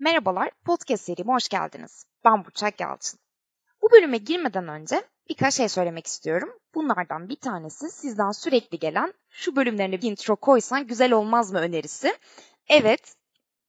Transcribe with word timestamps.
Merhabalar, 0.00 0.50
podcast 0.64 1.04
serime 1.04 1.32
hoş 1.32 1.48
geldiniz. 1.48 2.04
Ben 2.24 2.44
Burçak 2.44 2.80
Yalçın. 2.80 3.20
Bu 3.82 3.90
bölüme 3.92 4.18
girmeden 4.18 4.68
önce 4.68 5.02
birkaç 5.28 5.54
şey 5.54 5.68
söylemek 5.68 6.06
istiyorum. 6.06 6.50
Bunlardan 6.74 7.28
bir 7.28 7.36
tanesi 7.36 7.90
sizden 7.90 8.30
sürekli 8.30 8.78
gelen 8.78 9.14
şu 9.30 9.56
bölümlerine 9.56 10.02
bir 10.02 10.10
intro 10.10 10.36
koysan 10.36 10.86
güzel 10.86 11.12
olmaz 11.12 11.52
mı 11.52 11.58
önerisi. 11.58 12.16
Evet, 12.68 13.14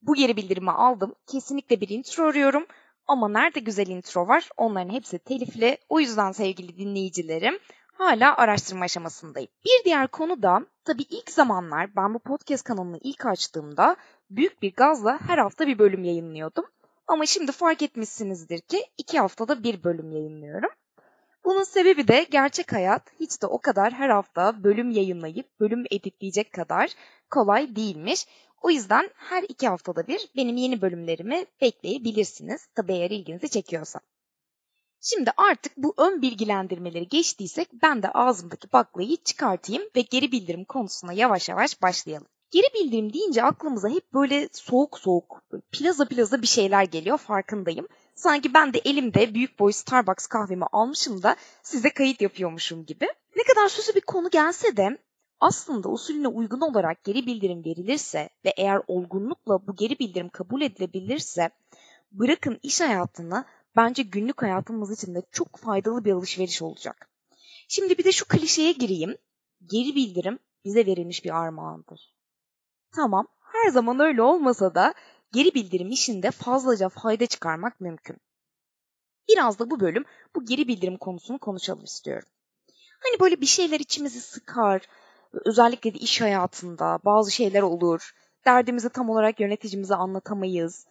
bu 0.01 0.15
geri 0.15 0.35
bildirimi 0.37 0.71
aldım. 0.71 1.15
Kesinlikle 1.27 1.81
bir 1.81 1.89
intro 1.89 2.23
arıyorum. 2.23 2.65
Ama 3.07 3.29
nerede 3.29 3.59
güzel 3.59 3.87
intro 3.87 4.27
var? 4.27 4.49
Onların 4.57 4.93
hepsi 4.93 5.19
telifli. 5.19 5.77
O 5.89 5.99
yüzden 5.99 6.31
sevgili 6.31 6.77
dinleyicilerim 6.77 7.59
hala 7.99 8.37
araştırma 8.37 8.85
aşamasındayım. 8.85 9.49
Bir 9.65 9.85
diğer 9.85 10.07
konu 10.07 10.43
da 10.43 10.65
tabii 10.85 11.05
ilk 11.09 11.31
zamanlar 11.31 11.95
ben 11.95 12.13
bu 12.13 12.19
podcast 12.19 12.63
kanalını 12.63 12.99
ilk 13.01 13.25
açtığımda 13.25 13.95
büyük 14.29 14.61
bir 14.61 14.73
gazla 14.75 15.19
her 15.27 15.37
hafta 15.37 15.67
bir 15.67 15.79
bölüm 15.79 16.03
yayınlıyordum. 16.03 16.65
Ama 17.07 17.25
şimdi 17.25 17.51
fark 17.51 17.81
etmişsinizdir 17.81 18.59
ki 18.59 18.85
iki 18.97 19.19
haftada 19.19 19.63
bir 19.63 19.83
bölüm 19.83 20.11
yayınlıyorum. 20.11 20.69
Bunun 21.45 21.63
sebebi 21.63 22.07
de 22.07 22.27
gerçek 22.31 22.73
hayat 22.73 23.01
hiç 23.19 23.41
de 23.41 23.47
o 23.47 23.61
kadar 23.61 23.93
her 23.93 24.09
hafta 24.09 24.63
bölüm 24.63 24.91
yayınlayıp 24.91 25.59
bölüm 25.59 25.83
editleyecek 25.91 26.53
kadar 26.53 26.91
kolay 27.29 27.75
değilmiş. 27.75 28.27
O 28.61 28.69
yüzden 28.69 29.09
her 29.15 29.43
iki 29.43 29.67
haftada 29.67 30.07
bir 30.07 30.29
benim 30.35 30.57
yeni 30.57 30.81
bölümlerimi 30.81 31.45
bekleyebilirsiniz. 31.61 32.67
Tabi 32.75 32.93
eğer 32.93 33.11
ilginizi 33.11 33.49
çekiyorsa. 33.49 33.99
Şimdi 35.01 35.31
artık 35.37 35.77
bu 35.77 35.93
ön 35.97 36.21
bilgilendirmeleri 36.21 37.07
geçtiysek 37.07 37.69
ben 37.83 38.03
de 38.03 38.09
ağzımdaki 38.09 38.71
baklayı 38.73 39.17
çıkartayım 39.17 39.83
ve 39.95 40.01
geri 40.01 40.31
bildirim 40.31 40.65
konusuna 40.65 41.13
yavaş 41.13 41.49
yavaş 41.49 41.81
başlayalım. 41.81 42.27
Geri 42.51 42.65
bildirim 42.73 43.13
deyince 43.13 43.43
aklımıza 43.43 43.89
hep 43.89 44.13
böyle 44.13 44.49
soğuk 44.51 44.99
soğuk, 44.99 45.43
plaza 45.71 46.05
plaza 46.05 46.41
bir 46.41 46.47
şeyler 46.47 46.83
geliyor 46.83 47.17
farkındayım. 47.17 47.87
Sanki 48.15 48.53
ben 48.53 48.73
de 48.73 48.81
elimde 48.85 49.33
büyük 49.33 49.59
boy 49.59 49.71
Starbucks 49.71 50.27
kahvemi 50.27 50.65
almışım 50.71 51.23
da 51.23 51.35
size 51.63 51.89
kayıt 51.89 52.21
yapıyormuşum 52.21 52.85
gibi. 52.85 53.07
Ne 53.35 53.43
kadar 53.43 53.69
süslü 53.69 53.95
bir 53.95 54.01
konu 54.01 54.29
gelse 54.29 54.77
de 54.77 54.97
aslında 55.39 55.89
usulüne 55.89 56.27
uygun 56.27 56.61
olarak 56.61 57.03
geri 57.03 57.25
bildirim 57.25 57.65
verilirse 57.65 58.29
ve 58.45 58.53
eğer 58.57 58.81
olgunlukla 58.87 59.67
bu 59.67 59.75
geri 59.75 59.99
bildirim 59.99 60.29
kabul 60.29 60.61
edilebilirse 60.61 61.49
bırakın 62.11 62.59
iş 62.63 62.81
hayatını 62.81 63.45
bence 63.75 64.03
günlük 64.03 64.41
hayatımız 64.41 64.91
için 64.91 65.15
de 65.15 65.21
çok 65.31 65.57
faydalı 65.57 66.05
bir 66.05 66.11
alışveriş 66.11 66.61
olacak. 66.61 67.09
Şimdi 67.67 67.97
bir 67.97 68.03
de 68.03 68.11
şu 68.11 68.25
klişeye 68.27 68.71
gireyim. 68.71 69.17
Geri 69.65 69.95
bildirim 69.95 70.39
bize 70.65 70.85
verilmiş 70.85 71.25
bir 71.25 71.37
armağandır. 71.37 72.13
Tamam, 72.95 73.27
her 73.39 73.69
zaman 73.69 73.99
öyle 73.99 74.21
olmasa 74.21 74.75
da 74.75 74.93
geri 75.31 75.53
bildirim 75.53 75.91
işinde 75.91 76.31
fazlaca 76.31 76.89
fayda 76.89 77.25
çıkarmak 77.25 77.81
mümkün. 77.81 78.17
Biraz 79.29 79.59
da 79.59 79.69
bu 79.69 79.79
bölüm 79.79 80.05
bu 80.35 80.45
geri 80.45 80.67
bildirim 80.67 80.97
konusunu 80.97 81.39
konuşalım 81.39 81.83
istiyorum. 81.83 82.29
Hani 82.99 83.19
böyle 83.19 83.41
bir 83.41 83.45
şeyler 83.45 83.79
içimizi 83.79 84.21
sıkar, 84.21 84.81
özellikle 85.33 85.93
de 85.93 85.97
iş 85.97 86.21
hayatında 86.21 86.99
bazı 87.05 87.31
şeyler 87.31 87.61
olur. 87.61 88.13
Derdimizi 88.45 88.89
tam 88.89 89.09
olarak 89.09 89.39
yöneticimize 89.39 89.95
anlatamayız. 89.95 90.87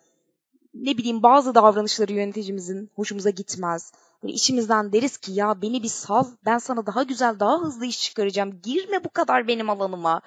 Ne 0.75 0.99
bileyim 0.99 1.23
bazı 1.23 1.55
davranışları 1.55 2.13
yöneticimizin 2.13 2.91
hoşumuza 2.95 3.31
gitmez. 3.31 3.93
Böyle 4.23 4.35
işimizden 4.35 4.93
deriz 4.93 5.17
ki 5.17 5.33
ya 5.33 5.63
beni 5.63 5.83
bir 5.83 5.89
sal, 5.89 6.25
ben 6.45 6.59
sana 6.59 6.87
daha 6.87 7.03
güzel, 7.03 7.41
daha 7.41 7.61
hızlı 7.61 7.87
iş 7.87 8.03
çıkaracağım. 8.03 8.61
Girme 8.63 9.05
bu 9.05 9.11
kadar 9.11 9.49
benim 9.49 9.71
alanıma. 9.71 10.21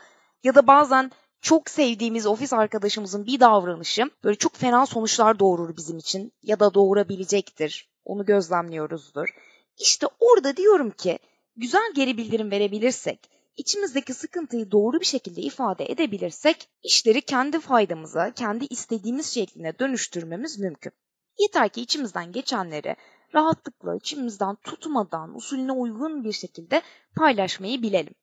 Ya 0.43 0.55
da 0.55 0.67
bazen 0.67 1.11
çok 1.41 1.69
sevdiğimiz 1.69 2.27
ofis 2.27 2.53
arkadaşımızın 2.53 3.25
bir 3.25 3.39
davranışı 3.39 4.11
böyle 4.23 4.37
çok 4.37 4.55
fena 4.55 4.85
sonuçlar 4.85 5.39
doğurur 5.39 5.77
bizim 5.77 5.97
için 5.97 6.33
ya 6.43 6.59
da 6.59 6.73
doğurabilecektir. 6.73 7.89
Onu 8.05 8.25
gözlemliyoruzdur. 8.25 9.29
İşte 9.77 10.07
orada 10.19 10.57
diyorum 10.57 10.89
ki 10.89 11.19
güzel 11.55 11.93
geri 11.95 12.17
bildirim 12.17 12.51
verebilirsek, 12.51 13.29
içimizdeki 13.61 14.13
sıkıntıyı 14.13 14.71
doğru 14.71 14.99
bir 14.99 15.05
şekilde 15.05 15.41
ifade 15.41 15.85
edebilirsek 15.85 16.69
işleri 16.83 17.21
kendi 17.21 17.59
faydamıza, 17.59 18.33
kendi 18.33 18.65
istediğimiz 18.65 19.33
şekline 19.33 19.79
dönüştürmemiz 19.79 20.59
mümkün. 20.59 20.91
Yeter 21.39 21.69
ki 21.69 21.81
içimizden 21.81 22.31
geçenleri 22.31 22.95
rahatlıkla, 23.35 23.95
içimizden 23.95 24.55
tutmadan, 24.55 25.35
usulüne 25.35 25.71
uygun 25.71 26.23
bir 26.23 26.31
şekilde 26.31 26.81
paylaşmayı 27.15 27.81
bilelim. 27.81 28.15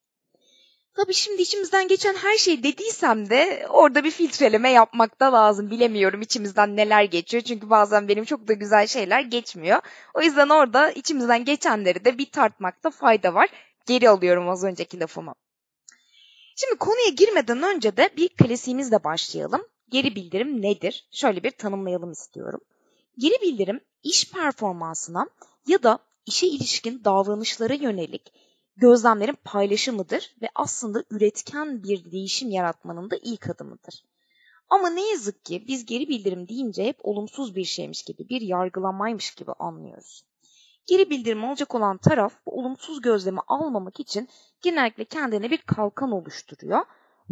Tabii 0.99 1.15
şimdi 1.15 1.43
içimizden 1.43 1.89
geçen 1.89 2.15
her 2.15 2.39
şey 2.39 2.63
dediysem 2.63 3.31
de 3.31 3.67
orada 3.71 4.05
bir 4.05 4.11
filtreleme 4.11 4.71
yapmak 4.71 5.21
da 5.21 5.33
lazım. 5.33 5.71
Bilemiyorum 5.71 6.23
içimizden 6.23 6.77
neler 6.77 7.03
geçiyor. 7.03 7.43
Çünkü 7.43 7.71
bazen 7.71 8.09
benim 8.09 8.25
çok 8.25 8.49
da 8.49 8.53
güzel 8.53 8.87
şeyler 8.87 9.21
geçmiyor. 9.21 9.81
O 10.15 10.23
yüzden 10.23 10.49
orada 10.49 10.91
içimizden 10.91 11.45
geçenleri 11.45 12.05
de 12.05 12.19
bir 12.19 12.31
tartmakta 12.31 12.91
fayda 12.91 13.35
var. 13.35 13.49
Geri 13.89 14.11
alıyorum 14.11 14.49
az 14.49 14.65
önceki 14.65 15.01
lafımı. 15.01 15.35
Şimdi 16.57 16.79
konuya 16.79 17.09
girmeden 17.09 17.63
önce 17.63 17.97
de 17.97 18.11
bir 18.17 18.29
klasiğimizle 18.29 19.05
başlayalım. 19.05 19.63
Geri 19.89 20.15
bildirim 20.15 20.63
nedir? 20.63 21.09
Şöyle 21.13 21.43
bir 21.43 21.51
tanımlayalım 21.51 22.13
istiyorum. 22.13 22.61
Geri 23.19 23.43
bildirim 23.43 23.81
iş 24.03 24.33
performansına 24.33 25.29
ya 25.67 25.83
da 25.83 25.99
işe 26.27 26.47
ilişkin 26.47 27.05
davranışlara 27.05 27.75
yönelik 27.75 28.33
gözlemlerin 28.77 29.39
paylaşımıdır 29.45 30.37
ve 30.43 30.49
aslında 30.55 31.05
üretken 31.11 31.83
bir 31.83 32.13
değişim 32.13 32.51
yaratmanın 32.51 33.11
da 33.11 33.17
ilk 33.23 33.51
adımıdır. 33.51 34.05
Ama 34.69 34.91
ne 34.91 35.11
yazık 35.11 35.45
ki 35.45 35.65
biz 35.69 35.87
geri 35.87 36.09
bildirim 36.09 36.49
deyince 36.49 36.85
hep 36.85 36.97
olumsuz 37.03 37.57
bir 37.57 37.65
şeymiş 37.65 38.03
gibi, 38.03 38.29
bir 38.29 38.41
yargılamaymış 38.41 39.35
gibi 39.35 39.53
anlıyoruz. 39.53 40.25
Geri 40.89 41.11
bildirim 41.11 41.45
olacak 41.45 41.75
olan 41.75 41.97
taraf 41.99 42.33
bu 42.47 42.59
olumsuz 42.59 43.01
gözlemi 43.01 43.41
almamak 43.49 44.01
için 44.01 44.29
genellikle 44.63 45.05
kendine 45.05 45.51
bir 45.51 45.59
kalkan 45.59 46.13
oluşturuyor. 46.13 46.85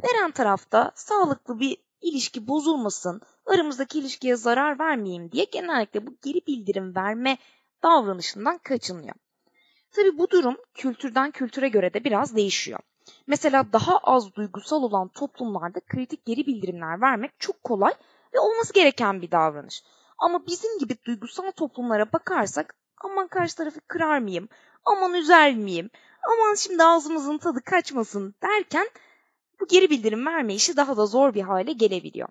Veren 0.04 0.30
tarafta 0.30 0.92
sağlıklı 0.94 1.60
bir 1.60 1.76
ilişki 2.00 2.48
bozulmasın, 2.48 3.20
aramızdaki 3.46 3.98
ilişkiye 3.98 4.36
zarar 4.36 4.78
vermeyeyim 4.78 5.32
diye 5.32 5.44
genellikle 5.44 6.06
bu 6.06 6.10
geri 6.24 6.46
bildirim 6.46 6.96
verme 6.96 7.38
davranışından 7.82 8.58
kaçınıyor. 8.58 9.14
Tabi 9.92 10.18
bu 10.18 10.30
durum 10.30 10.56
kültürden 10.74 11.30
kültüre 11.30 11.68
göre 11.68 11.94
de 11.94 12.04
biraz 12.04 12.36
değişiyor. 12.36 12.80
Mesela 13.26 13.72
daha 13.72 13.98
az 13.98 14.34
duygusal 14.34 14.82
olan 14.82 15.08
toplumlarda 15.08 15.80
kritik 15.80 16.24
geri 16.26 16.46
bildirimler 16.46 17.00
vermek 17.00 17.40
çok 17.40 17.64
kolay 17.64 17.92
ve 18.34 18.40
olması 18.40 18.72
gereken 18.72 19.22
bir 19.22 19.30
davranış. 19.30 19.82
Ama 20.18 20.46
bizim 20.46 20.78
gibi 20.78 20.96
duygusal 21.04 21.50
toplumlara 21.50 22.12
bakarsak 22.12 22.74
aman 23.04 23.28
karşı 23.28 23.56
tarafı 23.56 23.80
kırar 23.80 24.18
mıyım, 24.18 24.48
aman 24.84 25.14
üzer 25.14 25.54
miyim, 25.54 25.90
aman 26.22 26.54
şimdi 26.54 26.84
ağzımızın 26.84 27.38
tadı 27.38 27.60
kaçmasın 27.62 28.34
derken 28.42 28.88
bu 29.60 29.66
geri 29.66 29.90
bildirim 29.90 30.26
verme 30.26 30.54
işi 30.54 30.76
daha 30.76 30.96
da 30.96 31.06
zor 31.06 31.34
bir 31.34 31.42
hale 31.42 31.72
gelebiliyor. 31.72 32.28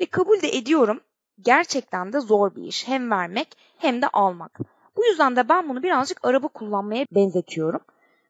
Ve 0.00 0.06
kabul 0.06 0.42
de 0.42 0.56
ediyorum 0.56 1.00
gerçekten 1.40 2.12
de 2.12 2.20
zor 2.20 2.54
bir 2.54 2.62
iş 2.62 2.88
hem 2.88 3.10
vermek 3.10 3.48
hem 3.78 4.02
de 4.02 4.08
almak. 4.08 4.58
Bu 4.96 5.04
yüzden 5.04 5.36
de 5.36 5.48
ben 5.48 5.68
bunu 5.68 5.82
birazcık 5.82 6.24
araba 6.24 6.48
kullanmaya 6.48 7.06
benzetiyorum. 7.12 7.80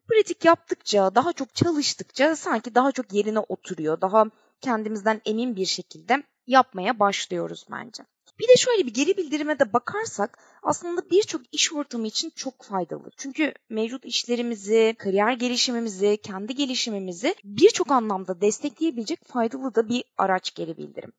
Pratik 0.08 0.44
yaptıkça, 0.44 1.14
daha 1.14 1.32
çok 1.32 1.54
çalıştıkça 1.54 2.36
sanki 2.36 2.74
daha 2.74 2.92
çok 2.92 3.12
yerine 3.12 3.38
oturuyor. 3.38 4.00
Daha 4.00 4.24
kendimizden 4.60 5.20
emin 5.24 5.56
bir 5.56 5.66
şekilde 5.66 6.22
yapmaya 6.46 6.98
başlıyoruz 6.98 7.66
bence. 7.70 8.02
Bir 8.38 8.48
de 8.48 8.56
şöyle 8.56 8.86
bir 8.86 8.94
geri 8.94 9.16
bildirime 9.16 9.58
de 9.58 9.72
bakarsak 9.72 10.38
aslında 10.62 11.10
birçok 11.10 11.40
iş 11.52 11.72
ortamı 11.72 12.06
için 12.06 12.30
çok 12.36 12.62
faydalı. 12.62 13.10
Çünkü 13.16 13.54
mevcut 13.68 14.04
işlerimizi, 14.04 14.94
kariyer 14.98 15.32
gelişimimizi, 15.32 16.18
kendi 16.22 16.54
gelişimimizi 16.54 17.34
birçok 17.44 17.90
anlamda 17.90 18.40
destekleyebilecek 18.40 19.24
faydalı 19.24 19.74
da 19.74 19.88
bir 19.88 20.04
araç 20.18 20.54
geri 20.54 20.76
bildirim. 20.76 21.12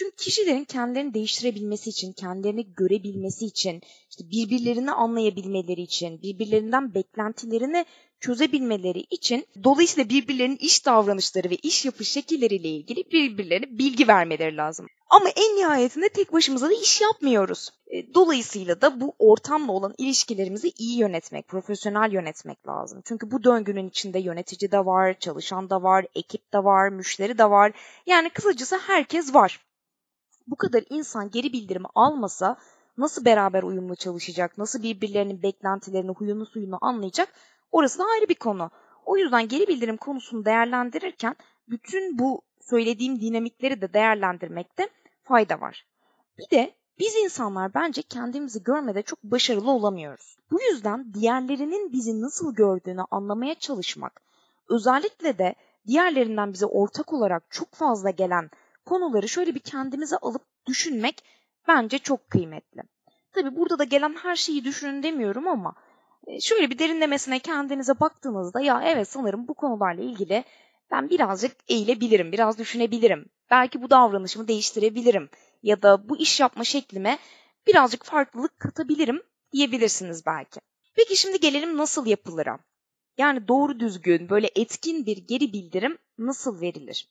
Çünkü 0.00 0.16
kişilerin 0.16 0.64
kendilerini 0.64 1.14
değiştirebilmesi 1.14 1.90
için, 1.90 2.12
kendilerini 2.12 2.74
görebilmesi 2.74 3.46
için, 3.46 3.82
işte 4.10 4.30
birbirlerini 4.30 4.92
anlayabilmeleri 4.92 5.80
için, 5.80 6.22
birbirlerinden 6.22 6.94
beklentilerini 6.94 7.84
çözebilmeleri 8.20 9.00
için 9.10 9.46
dolayısıyla 9.64 10.08
birbirlerinin 10.10 10.56
iş 10.56 10.86
davranışları 10.86 11.50
ve 11.50 11.54
iş 11.54 11.84
yapış 11.84 12.08
şekilleriyle 12.08 12.68
ilgili 12.68 13.04
birbirlerine 13.12 13.78
bilgi 13.78 14.08
vermeleri 14.08 14.56
lazım. 14.56 14.86
Ama 15.10 15.28
en 15.28 15.56
nihayetinde 15.56 16.08
tek 16.08 16.32
başımıza 16.32 16.70
da 16.70 16.74
iş 16.74 17.00
yapmıyoruz. 17.00 17.70
E, 17.86 18.14
dolayısıyla 18.14 18.80
da 18.80 19.00
bu 19.00 19.14
ortamla 19.18 19.72
olan 19.72 19.94
ilişkilerimizi 19.98 20.72
iyi 20.78 20.98
yönetmek, 20.98 21.48
profesyonel 21.48 22.12
yönetmek 22.12 22.68
lazım. 22.68 23.02
Çünkü 23.04 23.30
bu 23.30 23.44
döngünün 23.44 23.88
içinde 23.88 24.18
yönetici 24.18 24.72
de 24.72 24.86
var, 24.86 25.18
çalışan 25.18 25.70
da 25.70 25.82
var, 25.82 26.06
ekip 26.14 26.52
de 26.52 26.64
var, 26.64 26.88
müşteri 26.88 27.38
de 27.38 27.50
var. 27.50 27.72
Yani 28.06 28.30
kısacası 28.30 28.78
herkes 28.78 29.34
var 29.34 29.60
bu 30.46 30.56
kadar 30.56 30.84
insan 30.90 31.30
geri 31.30 31.52
bildirimi 31.52 31.88
almasa 31.94 32.56
nasıl 32.98 33.24
beraber 33.24 33.62
uyumlu 33.62 33.96
çalışacak, 33.96 34.58
nasıl 34.58 34.82
birbirlerinin 34.82 35.42
beklentilerini, 35.42 36.10
huyunu 36.10 36.46
suyunu 36.46 36.78
anlayacak 36.80 37.28
orası 37.72 37.98
da 37.98 38.04
ayrı 38.04 38.28
bir 38.28 38.34
konu. 38.34 38.70
O 39.06 39.16
yüzden 39.16 39.48
geri 39.48 39.68
bildirim 39.68 39.96
konusunu 39.96 40.44
değerlendirirken 40.44 41.36
bütün 41.68 42.18
bu 42.18 42.42
söylediğim 42.60 43.20
dinamikleri 43.20 43.80
de 43.80 43.92
değerlendirmekte 43.92 44.88
fayda 45.22 45.60
var. 45.60 45.86
Bir 46.38 46.50
de 46.50 46.74
biz 46.98 47.16
insanlar 47.16 47.74
bence 47.74 48.02
kendimizi 48.02 48.62
görmede 48.62 49.02
çok 49.02 49.22
başarılı 49.22 49.70
olamıyoruz. 49.70 50.36
Bu 50.50 50.62
yüzden 50.62 51.14
diğerlerinin 51.14 51.92
bizi 51.92 52.20
nasıl 52.20 52.54
gördüğünü 52.54 53.02
anlamaya 53.10 53.54
çalışmak, 53.54 54.22
özellikle 54.68 55.38
de 55.38 55.54
diğerlerinden 55.86 56.52
bize 56.52 56.66
ortak 56.66 57.12
olarak 57.12 57.42
çok 57.50 57.74
fazla 57.74 58.10
gelen 58.10 58.50
konuları 58.90 59.28
şöyle 59.28 59.54
bir 59.54 59.60
kendimize 59.60 60.16
alıp 60.16 60.42
düşünmek 60.66 61.24
bence 61.68 61.98
çok 61.98 62.30
kıymetli. 62.30 62.82
Tabi 63.32 63.56
burada 63.56 63.78
da 63.78 63.84
gelen 63.84 64.14
her 64.14 64.36
şeyi 64.36 64.64
düşünün 64.64 65.02
demiyorum 65.02 65.48
ama 65.48 65.74
e, 66.26 66.40
şöyle 66.40 66.70
bir 66.70 66.78
derinlemesine 66.78 67.38
kendinize 67.38 68.00
baktığınızda 68.00 68.60
ya 68.60 68.82
evet 68.84 69.08
sanırım 69.08 69.48
bu 69.48 69.54
konularla 69.54 70.02
ilgili 70.02 70.44
ben 70.90 71.10
birazcık 71.10 71.52
eğilebilirim, 71.68 72.32
biraz 72.32 72.58
düşünebilirim. 72.58 73.26
Belki 73.50 73.82
bu 73.82 73.90
davranışımı 73.90 74.48
değiştirebilirim 74.48 75.30
ya 75.62 75.82
da 75.82 76.08
bu 76.08 76.16
iş 76.16 76.40
yapma 76.40 76.64
şeklime 76.64 77.18
birazcık 77.66 78.04
farklılık 78.04 78.60
katabilirim 78.60 79.22
diyebilirsiniz 79.52 80.26
belki. 80.26 80.60
Peki 80.94 81.16
şimdi 81.16 81.40
gelelim 81.40 81.76
nasıl 81.76 82.06
yapılır'a. 82.06 82.58
Yani 83.18 83.48
doğru 83.48 83.80
düzgün 83.80 84.28
böyle 84.28 84.50
etkin 84.56 85.06
bir 85.06 85.16
geri 85.16 85.52
bildirim 85.52 85.98
nasıl 86.18 86.60
verilir? 86.60 87.08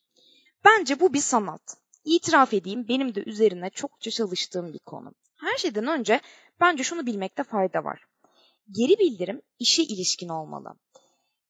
Bence 0.66 1.00
bu 1.00 1.14
bir 1.14 1.20
sanat. 1.20 1.78
İtiraf 2.04 2.54
edeyim 2.54 2.88
benim 2.88 3.16
de 3.16 3.24
üzerine 3.24 3.70
çokça 3.70 4.12
çalıştığım 4.12 4.74
bir 4.74 4.80
konu. 4.80 5.14
Her 5.36 5.58
şeyden 5.58 5.88
önce 5.88 6.22
bence 6.60 6.84
şunu 6.84 7.06
bilmekte 7.06 7.44
fayda 7.44 7.84
var. 7.84 8.06
Geri 8.72 9.00
bildirim 9.00 9.42
işe 9.60 9.84
ilişkin 9.84 10.30
olmalı. 10.30 10.74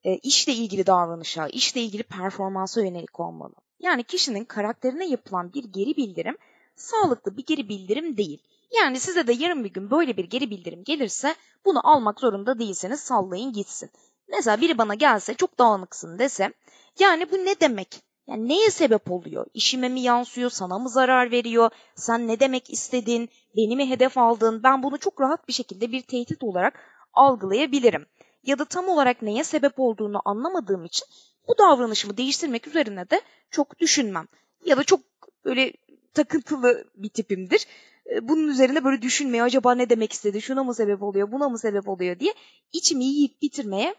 E, 0.04 0.18
işle 0.18 0.54
ilgili 0.54 0.88
davranışa, 0.88 1.48
işle 1.48 1.82
ilgili 1.82 2.04
performansa 2.04 2.82
yönelik 2.82 3.20
olmalı. 3.20 3.54
Yani 3.80 4.04
kişinin 4.04 4.46
karakterine 4.46 5.08
yapılan 5.08 5.54
bir 5.54 5.64
geri 5.64 5.98
bildirim 5.98 6.38
sağlıklı 6.76 7.38
bir 7.38 7.46
geri 7.46 7.70
bildirim 7.70 8.18
değil. 8.18 8.44
Yani 8.72 9.00
size 9.00 9.28
de 9.28 9.34
yarın 9.34 9.64
bir 9.64 9.74
gün 9.74 9.92
böyle 9.92 10.18
bir 10.18 10.26
geri 10.26 10.50
bildirim 10.50 10.84
gelirse 10.84 11.36
bunu 11.66 11.88
almak 11.88 12.20
zorunda 12.20 12.60
değilseniz 12.60 13.00
sallayın 13.00 13.54
gitsin. 13.54 13.90
Mesela 14.28 14.62
biri 14.62 14.78
bana 14.78 14.96
gelse 14.96 15.34
çok 15.34 15.60
dağınıksın 15.60 16.20
dese 16.20 16.54
yani 17.00 17.32
bu 17.32 17.36
ne 17.36 17.60
demek? 17.60 18.09
Yani 18.30 18.50
neye 18.50 18.70
sebep 18.72 19.12
oluyor? 19.12 19.46
İşime 19.54 19.90
mi 19.90 20.02
yansıyor? 20.02 20.50
Sana 20.50 20.80
mı 20.80 20.90
zarar 20.90 21.32
veriyor? 21.32 21.70
Sen 21.96 22.28
ne 22.28 22.40
demek 22.40 22.70
istedin? 22.70 23.30
Beni 23.56 23.76
mi 23.76 23.90
hedef 23.90 24.18
aldın? 24.18 24.64
Ben 24.64 24.84
bunu 24.84 24.98
çok 24.98 25.22
rahat 25.22 25.48
bir 25.48 25.54
şekilde 25.54 25.92
bir 25.92 26.02
tehdit 26.02 26.44
olarak 26.44 26.80
algılayabilirim. 27.14 28.06
Ya 28.44 28.60
da 28.60 28.66
tam 28.66 28.88
olarak 28.88 29.22
neye 29.22 29.44
sebep 29.44 29.80
olduğunu 29.80 30.22
anlamadığım 30.26 30.86
için 30.86 31.08
bu 31.48 31.58
davranışımı 31.58 32.18
değiştirmek 32.18 32.68
üzerine 32.68 33.10
de 33.10 33.22
çok 33.52 33.80
düşünmem. 33.80 34.28
Ya 34.66 34.78
da 34.78 34.84
çok 34.84 35.00
böyle 35.46 35.74
takıntılı 36.14 36.86
bir 36.96 37.10
tipimdir. 37.10 37.68
Ee, 38.10 38.28
bunun 38.28 38.48
üzerine 38.48 38.84
böyle 38.84 39.02
düşünmeye 39.02 39.44
acaba 39.44 39.76
ne 39.76 39.90
demek 39.90 40.14
istedi, 40.14 40.42
şuna 40.42 40.64
mı 40.64 40.74
sebep 40.74 41.04
oluyor, 41.04 41.32
buna 41.32 41.50
mı 41.50 41.60
sebep 41.60 41.88
oluyor 41.88 42.20
diye 42.20 42.34
içimi 42.74 43.06
yiyip 43.06 43.42
bitirmeye 43.42 43.96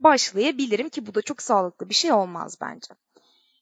başlayabilirim 0.00 0.88
ki 0.88 1.06
bu 1.06 1.14
da 1.14 1.22
çok 1.22 1.42
sağlıklı 1.42 1.88
bir 1.88 1.94
şey 1.94 2.12
olmaz 2.12 2.58
bence. 2.60 2.94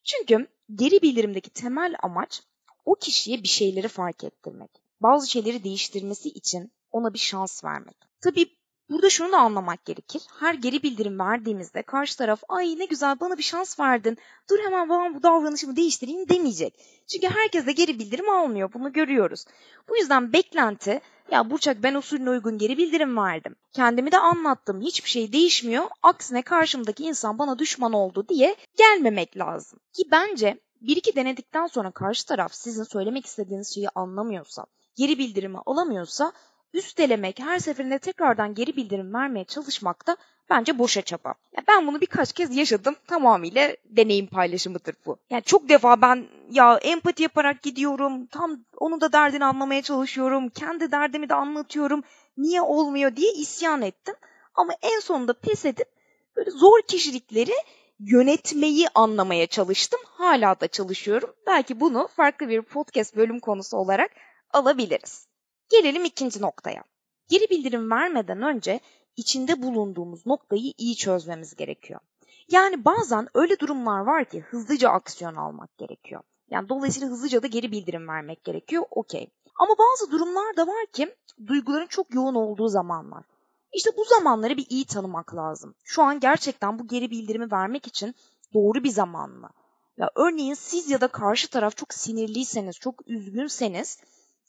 Çünkü 0.05 0.47
geri 0.75 1.03
bildirimdeki 1.03 1.51
temel 1.51 1.95
amaç 2.03 2.43
o 2.85 2.95
kişiye 2.95 3.43
bir 3.43 3.49
şeyleri 3.49 3.89
fark 3.89 4.25
ettirmek. 4.25 4.71
Bazı 5.01 5.31
şeyleri 5.31 5.65
değiştirmesi 5.65 6.29
için 6.29 6.73
ona 6.91 7.15
bir 7.15 7.19
şans 7.19 7.65
vermek. 7.65 7.97
Tabii 8.21 8.47
Burada 8.93 9.11
şunu 9.11 9.33
da 9.33 9.39
anlamak 9.39 9.85
gerekir. 9.85 10.23
Her 10.41 10.55
geri 10.55 10.83
bildirim 10.83 11.19
verdiğimizde 11.19 11.83
karşı 11.83 12.19
taraf 12.19 12.43
ay 12.49 12.79
ne 12.79 12.85
güzel 12.85 13.21
bana 13.21 13.39
bir 13.39 13.43
şans 13.43 13.81
verdin. 13.81 14.19
Dur 14.51 14.59
hemen 14.65 14.89
ben 14.89 15.15
bu 15.15 15.23
davranışımı 15.23 15.77
değiştireyim 15.77 16.29
demeyecek. 16.29 16.75
Çünkü 17.07 17.29
herkes 17.29 17.67
de 17.67 17.73
geri 17.73 17.99
bildirim 17.99 18.29
almıyor. 18.29 18.73
Bunu 18.73 18.93
görüyoruz. 18.93 19.45
Bu 19.89 19.97
yüzden 19.97 20.33
beklenti 20.33 21.01
ya 21.31 21.51
Burçak 21.51 21.83
ben 21.83 21.95
usulüne 21.95 22.31
uygun 22.31 22.59
geri 22.59 22.79
bildirim 22.79 23.17
verdim. 23.17 23.57
Kendimi 23.73 24.13
de 24.13 24.19
anlattım. 24.19 24.81
Hiçbir 24.81 25.11
şey 25.11 25.33
değişmiyor. 25.33 25.85
Aksine 26.03 26.43
karşımdaki 26.43 27.05
insan 27.05 27.39
bana 27.39 27.59
düşman 27.59 27.93
oldu 27.93 28.29
diye 28.29 28.57
gelmemek 28.77 29.37
lazım. 29.37 29.79
Ki 29.93 30.03
bence 30.11 30.61
bir 30.81 30.97
iki 30.97 31.17
denedikten 31.17 31.67
sonra 31.67 31.91
karşı 31.91 32.27
taraf 32.27 32.55
sizin 32.55 32.85
söylemek 32.85 33.27
istediğiniz 33.27 33.75
şeyi 33.75 33.89
anlamıyorsa, 33.89 34.67
geri 34.97 35.19
bildirimi 35.19 35.59
alamıyorsa 35.67 36.33
üstelemek, 36.73 37.41
her 37.41 37.59
seferinde 37.59 37.99
tekrardan 37.99 38.55
geri 38.55 38.77
bildirim 38.77 39.15
vermeye 39.15 39.45
çalışmak 39.45 40.07
da 40.07 40.17
bence 40.51 40.79
boşa 40.79 41.03
çaba. 41.03 41.35
Ya 41.57 41.63
ben 41.69 41.87
bunu 41.87 42.01
birkaç 42.01 42.33
kez 42.33 42.57
yaşadım. 42.57 42.97
Tamamıyla 43.07 43.77
deneyim 43.85 44.27
paylaşımıdır 44.27 44.95
bu. 45.07 45.17
Yani 45.31 45.43
çok 45.43 45.69
defa 45.69 46.03
ben 46.03 46.27
ya 46.51 46.77
empati 46.77 47.23
yaparak 47.23 47.63
gidiyorum. 47.63 48.27
Tam 48.27 48.65
onun 48.77 49.01
da 49.01 49.13
derdini 49.13 49.45
anlamaya 49.45 49.83
çalışıyorum. 49.83 50.49
Kendi 50.49 50.93
derdimi 50.93 51.29
de 51.29 51.35
anlatıyorum. 51.35 52.03
Niye 52.37 52.61
olmuyor 52.63 53.17
diye 53.17 53.33
isyan 53.33 53.83
ettim. 53.83 54.15
Ama 54.55 54.73
en 54.83 55.01
sonunda 55.01 55.33
pes 55.33 55.65
edip 55.65 55.89
böyle 56.37 56.51
zor 56.51 56.83
kişilikleri 56.89 57.55
yönetmeyi 58.01 58.89
anlamaya 58.95 59.47
çalıştım. 59.47 60.01
Hala 60.05 60.61
da 60.61 60.69
çalışıyorum. 60.69 61.35
Belki 61.47 61.81
bunu 61.81 62.09
farklı 62.17 62.49
bir 62.49 62.63
podcast 62.63 63.17
bölüm 63.17 63.41
konusu 63.41 63.77
olarak 63.77 64.11
alabiliriz. 64.53 65.32
Gelelim 65.73 66.05
ikinci 66.05 66.43
noktaya. 66.43 66.85
Geri 67.29 67.51
bildirim 67.51 67.91
vermeden 67.91 68.43
önce 68.43 68.81
içinde 69.17 69.63
bulunduğumuz 69.63 70.27
noktayı 70.27 70.73
iyi 70.79 70.97
çözmemiz 70.97 71.57
gerekiyor. 71.57 72.01
Yani 72.49 72.85
bazen 72.85 73.29
öyle 73.35 73.59
durumlar 73.59 74.01
var 74.01 74.25
ki 74.25 74.41
hızlıca 74.41 74.91
aksiyon 74.91 75.35
almak 75.35 75.79
gerekiyor. 75.79 76.23
Yani 76.51 76.69
dolayısıyla 76.69 77.09
hızlıca 77.09 77.43
da 77.43 77.47
geri 77.47 77.73
bildirim 77.73 78.09
vermek 78.09 78.45
gerekiyor. 78.45 78.85
Okey. 78.91 79.31
Ama 79.55 79.75
bazı 79.79 80.11
durumlar 80.11 80.57
da 80.57 80.67
var 80.67 80.87
ki 80.87 81.15
duyguların 81.47 81.87
çok 81.87 82.15
yoğun 82.15 82.35
olduğu 82.35 82.69
zamanlar. 82.69 83.25
İşte 83.73 83.91
bu 83.97 84.05
zamanları 84.05 84.57
bir 84.57 84.67
iyi 84.71 84.85
tanımak 84.85 85.35
lazım. 85.35 85.75
Şu 85.85 86.03
an 86.03 86.21
gerçekten 86.21 86.79
bu 86.79 86.87
geri 86.87 87.11
bildirimi 87.11 87.53
vermek 87.53 87.87
için 87.87 88.15
doğru 88.55 88.85
bir 88.85 88.91
zaman 88.91 89.31
mı? 89.31 89.51
Ya 89.97 90.11
örneğin 90.15 90.55
siz 90.55 90.91
ya 90.91 91.01
da 91.01 91.09
karşı 91.09 91.49
taraf 91.49 91.77
çok 91.77 91.95
sinirliyseniz, 91.95 92.79
çok 92.79 93.09
üzgünseniz 93.09 93.99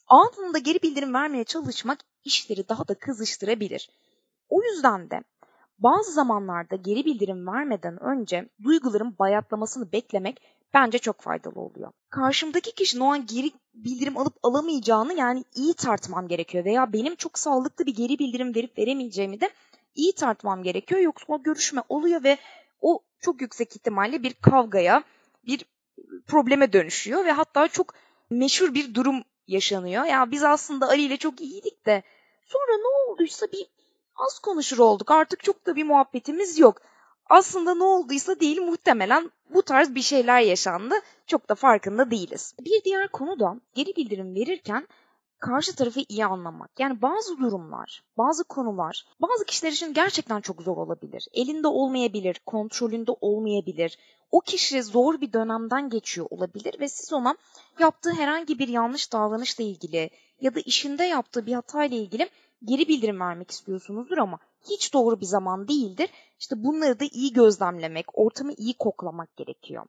anında 0.06 0.58
geri 0.58 0.82
bildirim 0.82 1.14
vermeye 1.14 1.44
çalışmak 1.44 1.98
işleri 2.24 2.68
daha 2.68 2.88
da 2.88 2.94
kızıştırabilir. 2.94 3.90
O 4.48 4.62
yüzden 4.62 5.10
de 5.10 5.20
bazı 5.78 6.12
zamanlarda 6.12 6.76
geri 6.76 7.04
bildirim 7.04 7.46
vermeden 7.46 8.02
önce 8.02 8.48
duyguların 8.64 9.18
bayatlamasını 9.18 9.92
beklemek 9.92 10.40
bence 10.74 10.98
çok 10.98 11.20
faydalı 11.20 11.60
oluyor. 11.60 11.92
Karşımdaki 12.10 12.74
kişinin 12.74 13.02
o 13.02 13.12
an 13.12 13.26
geri 13.26 13.50
bildirim 13.74 14.16
alıp 14.16 14.34
alamayacağını 14.42 15.14
yani 15.14 15.44
iyi 15.54 15.74
tartmam 15.74 16.28
gerekiyor 16.28 16.64
veya 16.64 16.92
benim 16.92 17.16
çok 17.16 17.38
sağlıklı 17.38 17.86
bir 17.86 17.94
geri 17.94 18.18
bildirim 18.18 18.54
verip 18.54 18.78
veremeyeceğimi 18.78 19.40
de 19.40 19.50
iyi 19.94 20.14
tartmam 20.14 20.62
gerekiyor. 20.62 21.00
Yoksa 21.00 21.24
o 21.28 21.42
görüşme 21.42 21.82
oluyor 21.88 22.24
ve 22.24 22.38
o 22.80 23.00
çok 23.20 23.40
yüksek 23.40 23.76
ihtimalle 23.76 24.22
bir 24.22 24.34
kavgaya, 24.34 25.04
bir 25.46 25.64
probleme 26.26 26.72
dönüşüyor 26.72 27.24
ve 27.24 27.32
hatta 27.32 27.68
çok 27.68 27.94
meşhur 28.30 28.74
bir 28.74 28.94
durum 28.94 29.24
yaşanıyor. 29.46 30.04
Ya 30.04 30.30
biz 30.30 30.42
aslında 30.42 30.88
Ali 30.88 31.02
ile 31.02 31.16
çok 31.16 31.40
iyiydik 31.40 31.86
de 31.86 32.02
sonra 32.46 32.76
ne 32.76 33.12
olduysa 33.12 33.46
bir 33.52 33.66
az 34.16 34.38
konuşur 34.38 34.78
olduk. 34.78 35.10
Artık 35.10 35.44
çok 35.44 35.66
da 35.66 35.76
bir 35.76 35.84
muhabbetimiz 35.84 36.58
yok. 36.58 36.80
Aslında 37.30 37.74
ne 37.74 37.84
olduysa 37.84 38.40
değil 38.40 38.60
muhtemelen 38.60 39.30
bu 39.50 39.62
tarz 39.62 39.94
bir 39.94 40.02
şeyler 40.02 40.40
yaşandı. 40.40 40.94
Çok 41.26 41.48
da 41.48 41.54
farkında 41.54 42.10
değiliz. 42.10 42.54
Bir 42.60 42.84
diğer 42.84 43.08
konu 43.08 43.40
da 43.40 43.56
geri 43.74 43.96
bildirim 43.96 44.34
verirken 44.34 44.88
karşı 45.38 45.76
tarafı 45.76 46.00
iyi 46.08 46.24
anlamak. 46.26 46.80
Yani 46.80 47.02
bazı 47.02 47.38
durumlar, 47.38 48.04
bazı 48.18 48.44
konular 48.44 49.04
bazı 49.20 49.44
kişiler 49.44 49.72
için 49.72 49.94
gerçekten 49.94 50.40
çok 50.40 50.62
zor 50.62 50.76
olabilir. 50.76 51.28
Elinde 51.32 51.68
olmayabilir, 51.68 52.40
kontrolünde 52.46 53.12
olmayabilir. 53.20 53.98
O 54.30 54.40
kişi 54.40 54.82
zor 54.82 55.20
bir 55.20 55.32
dönemden 55.32 55.90
geçiyor 55.90 56.26
olabilir 56.30 56.80
ve 56.80 56.88
siz 56.88 57.12
ona 57.12 57.36
yaptığı 57.78 58.12
herhangi 58.12 58.58
bir 58.58 58.68
yanlış 58.68 59.12
davranışla 59.12 59.64
ilgili 59.64 60.10
ya 60.40 60.54
da 60.54 60.60
işinde 60.60 61.04
yaptığı 61.04 61.46
bir 61.46 61.54
hata 61.54 61.84
ile 61.84 61.96
ilgili 61.96 62.28
geri 62.64 62.88
bildirim 62.88 63.20
vermek 63.20 63.50
istiyorsunuzdur 63.50 64.18
ama 64.18 64.38
hiç 64.70 64.94
doğru 64.94 65.20
bir 65.20 65.26
zaman 65.26 65.68
değildir. 65.68 66.10
İşte 66.40 66.64
bunları 66.64 67.00
da 67.00 67.04
iyi 67.12 67.32
gözlemlemek, 67.32 68.18
ortamı 68.18 68.52
iyi 68.52 68.74
koklamak 68.74 69.36
gerekiyor. 69.36 69.86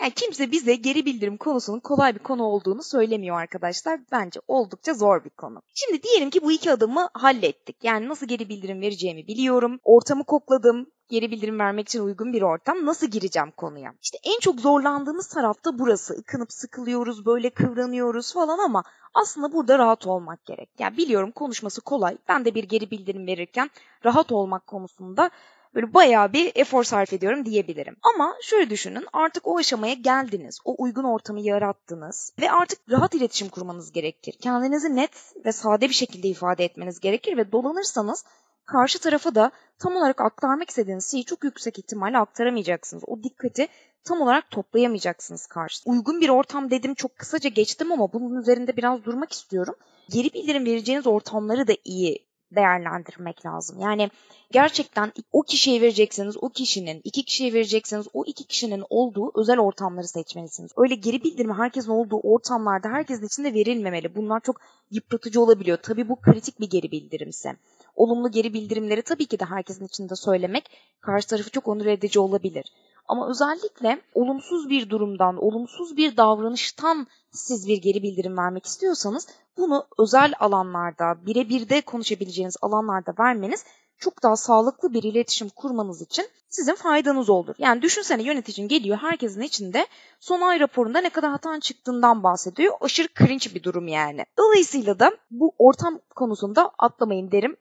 Yani 0.00 0.10
kimse 0.10 0.50
bize 0.50 0.74
geri 0.74 1.06
bildirim 1.06 1.36
konusunun 1.36 1.80
kolay 1.80 2.14
bir 2.14 2.18
konu 2.18 2.42
olduğunu 2.44 2.82
söylemiyor 2.82 3.40
arkadaşlar. 3.40 4.00
Bence 4.12 4.40
oldukça 4.48 4.94
zor 4.94 5.24
bir 5.24 5.30
konu. 5.30 5.62
Şimdi 5.74 6.02
diyelim 6.02 6.30
ki 6.30 6.42
bu 6.42 6.52
iki 6.52 6.72
adımı 6.72 7.08
hallettik. 7.14 7.76
Yani 7.82 8.08
nasıl 8.08 8.26
geri 8.26 8.48
bildirim 8.48 8.80
vereceğimi 8.80 9.26
biliyorum. 9.26 9.80
Ortamı 9.84 10.24
kokladım. 10.24 10.86
Geri 11.08 11.30
bildirim 11.30 11.58
vermek 11.58 11.88
için 11.88 12.00
uygun 12.00 12.32
bir 12.32 12.42
ortam. 12.42 12.86
Nasıl 12.86 13.06
gireceğim 13.06 13.50
konuya? 13.50 13.94
İşte 14.02 14.18
en 14.24 14.40
çok 14.40 14.60
zorlandığımız 14.60 15.28
tarafta 15.28 15.78
burası. 15.78 16.14
Ikınıp 16.14 16.52
sıkılıyoruz, 16.52 17.26
böyle 17.26 17.50
kıvranıyoruz 17.50 18.32
falan 18.32 18.58
ama 18.58 18.82
aslında 19.14 19.52
burada 19.52 19.78
rahat 19.78 20.06
olmak 20.06 20.44
gerek. 20.44 20.70
Yani 20.78 20.96
biliyorum 20.96 21.30
konuşması 21.30 21.80
kolay. 21.80 22.16
Ben 22.28 22.44
de 22.44 22.54
bir 22.54 22.64
geri 22.64 22.90
bildirim 22.90 23.26
verirken 23.26 23.70
rahat 24.04 24.32
olmak 24.32 24.66
konusunda 24.66 25.30
böyle 25.74 25.94
bayağı 25.94 26.32
bir 26.32 26.52
efor 26.54 26.84
sarf 26.84 27.12
ediyorum 27.12 27.44
diyebilirim. 27.44 27.96
Ama 28.14 28.34
şöyle 28.42 28.70
düşünün 28.70 29.06
artık 29.12 29.46
o 29.46 29.58
aşamaya 29.58 29.94
geldiniz. 29.94 30.58
O 30.64 30.82
uygun 30.82 31.04
ortamı 31.04 31.40
yarattınız 31.40 32.32
ve 32.40 32.50
artık 32.50 32.78
rahat 32.90 33.14
iletişim 33.14 33.48
kurmanız 33.48 33.92
gerekir. 33.92 34.36
Kendinizi 34.40 34.96
net 34.96 35.34
ve 35.44 35.52
sade 35.52 35.88
bir 35.88 35.94
şekilde 35.94 36.28
ifade 36.28 36.64
etmeniz 36.64 37.00
gerekir 37.00 37.36
ve 37.36 37.52
dolanırsanız 37.52 38.24
karşı 38.64 38.98
tarafa 38.98 39.34
da 39.34 39.50
tam 39.78 39.96
olarak 39.96 40.20
aktarmak 40.20 40.68
istediğiniz 40.70 41.10
şeyi 41.10 41.24
çok 41.24 41.44
yüksek 41.44 41.78
ihtimalle 41.78 42.18
aktaramayacaksınız. 42.18 43.02
O 43.06 43.22
dikkati 43.22 43.68
tam 44.04 44.20
olarak 44.20 44.50
toplayamayacaksınız 44.50 45.46
karşı. 45.46 45.82
Uygun 45.84 46.20
bir 46.20 46.28
ortam 46.28 46.70
dedim 46.70 46.94
çok 46.94 47.16
kısaca 47.16 47.50
geçtim 47.50 47.92
ama 47.92 48.12
bunun 48.12 48.40
üzerinde 48.40 48.76
biraz 48.76 49.04
durmak 49.04 49.32
istiyorum. 49.32 49.74
Geri 50.10 50.32
bildirim 50.32 50.64
vereceğiniz 50.64 51.06
ortamları 51.06 51.68
da 51.68 51.72
iyi 51.84 52.26
değerlendirmek 52.56 53.46
lazım. 53.46 53.80
Yani 53.80 54.10
gerçekten 54.50 55.12
o 55.32 55.42
kişiye 55.42 55.80
vereceksiniz, 55.80 56.36
o 56.40 56.48
kişinin, 56.48 57.00
iki 57.04 57.24
kişiye 57.24 57.52
vereceksiniz, 57.52 58.06
o 58.12 58.24
iki 58.24 58.44
kişinin 58.44 58.84
olduğu 58.90 59.40
özel 59.40 59.58
ortamları 59.58 60.08
seçmelisiniz. 60.08 60.70
Öyle 60.76 60.94
geri 60.94 61.24
bildirim 61.24 61.54
herkesin 61.54 61.90
olduğu 61.90 62.20
ortamlarda 62.20 62.88
herkesin 62.88 63.26
içinde 63.26 63.54
verilmemeli. 63.54 64.14
Bunlar 64.14 64.40
çok 64.40 64.60
yıpratıcı 64.90 65.40
olabiliyor. 65.40 65.78
Tabii 65.82 66.08
bu 66.08 66.20
kritik 66.20 66.60
bir 66.60 66.70
geri 66.70 66.90
bildirimse. 66.90 67.56
Olumlu 67.96 68.30
geri 68.30 68.54
bildirimleri 68.54 69.02
tabii 69.02 69.26
ki 69.26 69.38
de 69.38 69.44
herkesin 69.44 69.86
içinde 69.86 70.16
söylemek 70.16 70.70
karşı 71.00 71.28
tarafı 71.28 71.50
çok 71.50 71.68
onur 71.68 71.86
edici 71.86 72.20
olabilir. 72.20 72.64
Ama 73.12 73.30
özellikle 73.30 74.00
olumsuz 74.14 74.70
bir 74.70 74.90
durumdan, 74.90 75.44
olumsuz 75.44 75.96
bir 75.96 76.16
davranıştan 76.16 77.06
siz 77.30 77.68
bir 77.68 77.76
geri 77.76 78.02
bildirim 78.02 78.36
vermek 78.36 78.66
istiyorsanız 78.66 79.28
bunu 79.56 79.86
özel 79.98 80.32
alanlarda, 80.40 81.26
birebir 81.26 81.68
de 81.68 81.80
konuşabileceğiniz 81.80 82.56
alanlarda 82.62 83.14
vermeniz 83.18 83.64
çok 83.98 84.22
daha 84.22 84.36
sağlıklı 84.36 84.94
bir 84.94 85.02
iletişim 85.02 85.48
kurmanız 85.48 86.02
için 86.02 86.28
sizin 86.48 86.74
faydanız 86.74 87.30
olur. 87.30 87.54
Yani 87.58 87.82
düşünsene 87.82 88.22
yöneticin 88.22 88.68
geliyor 88.68 88.98
herkesin 88.98 89.40
içinde 89.40 89.86
son 90.20 90.40
ay 90.40 90.60
raporunda 90.60 91.00
ne 91.00 91.10
kadar 91.10 91.30
hatan 91.30 91.60
çıktığından 91.60 92.22
bahsediyor. 92.22 92.74
Aşırı 92.80 93.08
cringe 93.18 93.54
bir 93.54 93.62
durum 93.62 93.88
yani. 93.88 94.24
Dolayısıyla 94.38 94.98
da 94.98 95.16
bu 95.30 95.52
ortam 95.58 96.00
konusunda 96.16 96.70
atlamayın 96.78 97.32
derim. 97.32 97.56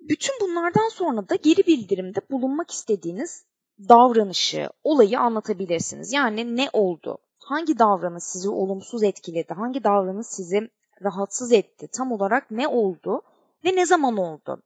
Bütün 0.00 0.34
bunlardan 0.40 0.88
sonra 0.88 1.28
da 1.28 1.34
geri 1.34 1.66
bildirimde 1.66 2.20
bulunmak 2.30 2.70
istediğiniz 2.70 3.44
davranışı, 3.78 4.70
olayı 4.84 5.20
anlatabilirsiniz. 5.20 6.12
Yani 6.12 6.56
ne 6.56 6.70
oldu? 6.72 7.18
Hangi 7.38 7.78
davranış 7.78 8.24
sizi 8.24 8.48
olumsuz 8.48 9.02
etkiledi? 9.02 9.54
Hangi 9.54 9.84
davranış 9.84 10.26
sizi 10.26 10.70
rahatsız 11.02 11.52
etti? 11.52 11.88
Tam 11.92 12.12
olarak 12.12 12.50
ne 12.50 12.68
oldu 12.68 13.22
ve 13.64 13.76
ne 13.76 13.86
zaman 13.86 14.16
oldu? 14.16 14.62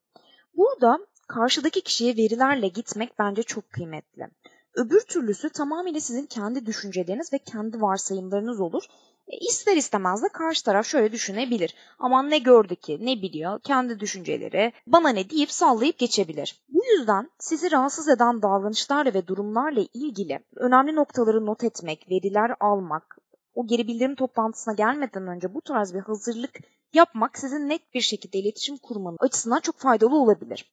Burada 0.56 0.98
karşıdaki 1.28 1.80
kişiye 1.80 2.16
verilerle 2.16 2.68
gitmek 2.68 3.18
bence 3.18 3.42
çok 3.42 3.70
kıymetli. 3.70 4.28
Öbür 4.74 5.00
türlüsü 5.00 5.50
tamamıyla 5.50 6.00
sizin 6.00 6.26
kendi 6.26 6.66
düşünceleriniz 6.66 7.32
ve 7.32 7.38
kendi 7.38 7.80
varsayımlarınız 7.80 8.60
olur 8.60 8.82
ister 9.40 9.76
istemez 9.76 10.22
de 10.22 10.28
karşı 10.28 10.64
taraf 10.64 10.86
şöyle 10.86 11.12
düşünebilir. 11.12 11.74
Aman 11.98 12.30
ne 12.30 12.38
gördü 12.38 12.76
ki, 12.76 12.98
ne 13.00 13.22
biliyor, 13.22 13.60
kendi 13.60 14.00
düşünceleri, 14.00 14.72
bana 14.86 15.08
ne 15.08 15.30
deyip 15.30 15.50
sallayıp 15.50 15.98
geçebilir. 15.98 16.62
Bu 16.68 16.80
yüzden 16.84 17.30
sizi 17.38 17.72
rahatsız 17.72 18.08
eden 18.08 18.42
davranışlarla 18.42 19.14
ve 19.14 19.26
durumlarla 19.26 19.84
ilgili 19.94 20.40
önemli 20.56 20.94
noktaları 20.94 21.46
not 21.46 21.64
etmek, 21.64 22.10
veriler 22.10 22.52
almak, 22.60 23.18
o 23.54 23.66
geri 23.66 23.88
bildirim 23.88 24.14
toplantısına 24.14 24.74
gelmeden 24.74 25.26
önce 25.26 25.54
bu 25.54 25.60
tarz 25.60 25.94
bir 25.94 26.00
hazırlık 26.00 26.58
yapmak 26.94 27.38
sizin 27.38 27.68
net 27.68 27.94
bir 27.94 28.00
şekilde 28.00 28.38
iletişim 28.38 28.76
kurmanın 28.76 29.16
açısından 29.20 29.60
çok 29.60 29.78
faydalı 29.78 30.16
olabilir. 30.16 30.72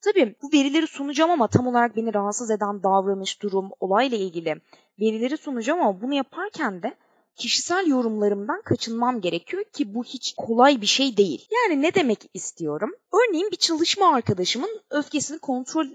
Tabii 0.00 0.34
bu 0.42 0.52
verileri 0.52 0.86
sunacağım 0.86 1.30
ama 1.30 1.48
tam 1.48 1.66
olarak 1.66 1.96
beni 1.96 2.14
rahatsız 2.14 2.50
eden 2.50 2.82
davranış, 2.82 3.42
durum, 3.42 3.70
olayla 3.80 4.18
ilgili 4.18 4.60
verileri 5.00 5.36
sunacağım 5.36 5.80
ama 5.80 6.02
bunu 6.02 6.14
yaparken 6.14 6.82
de 6.82 6.94
kişisel 7.36 7.86
yorumlarımdan 7.86 8.62
kaçınmam 8.62 9.20
gerekiyor 9.20 9.64
ki 9.64 9.94
bu 9.94 10.04
hiç 10.04 10.34
kolay 10.36 10.80
bir 10.80 10.86
şey 10.86 11.16
değil. 11.16 11.48
Yani 11.52 11.82
ne 11.82 11.94
demek 11.94 12.30
istiyorum? 12.34 12.90
Örneğin 13.12 13.50
bir 13.50 13.56
çalışma 13.56 14.14
arkadaşımın 14.14 14.80
öfkesini 14.90 15.38
kontrol 15.38 15.86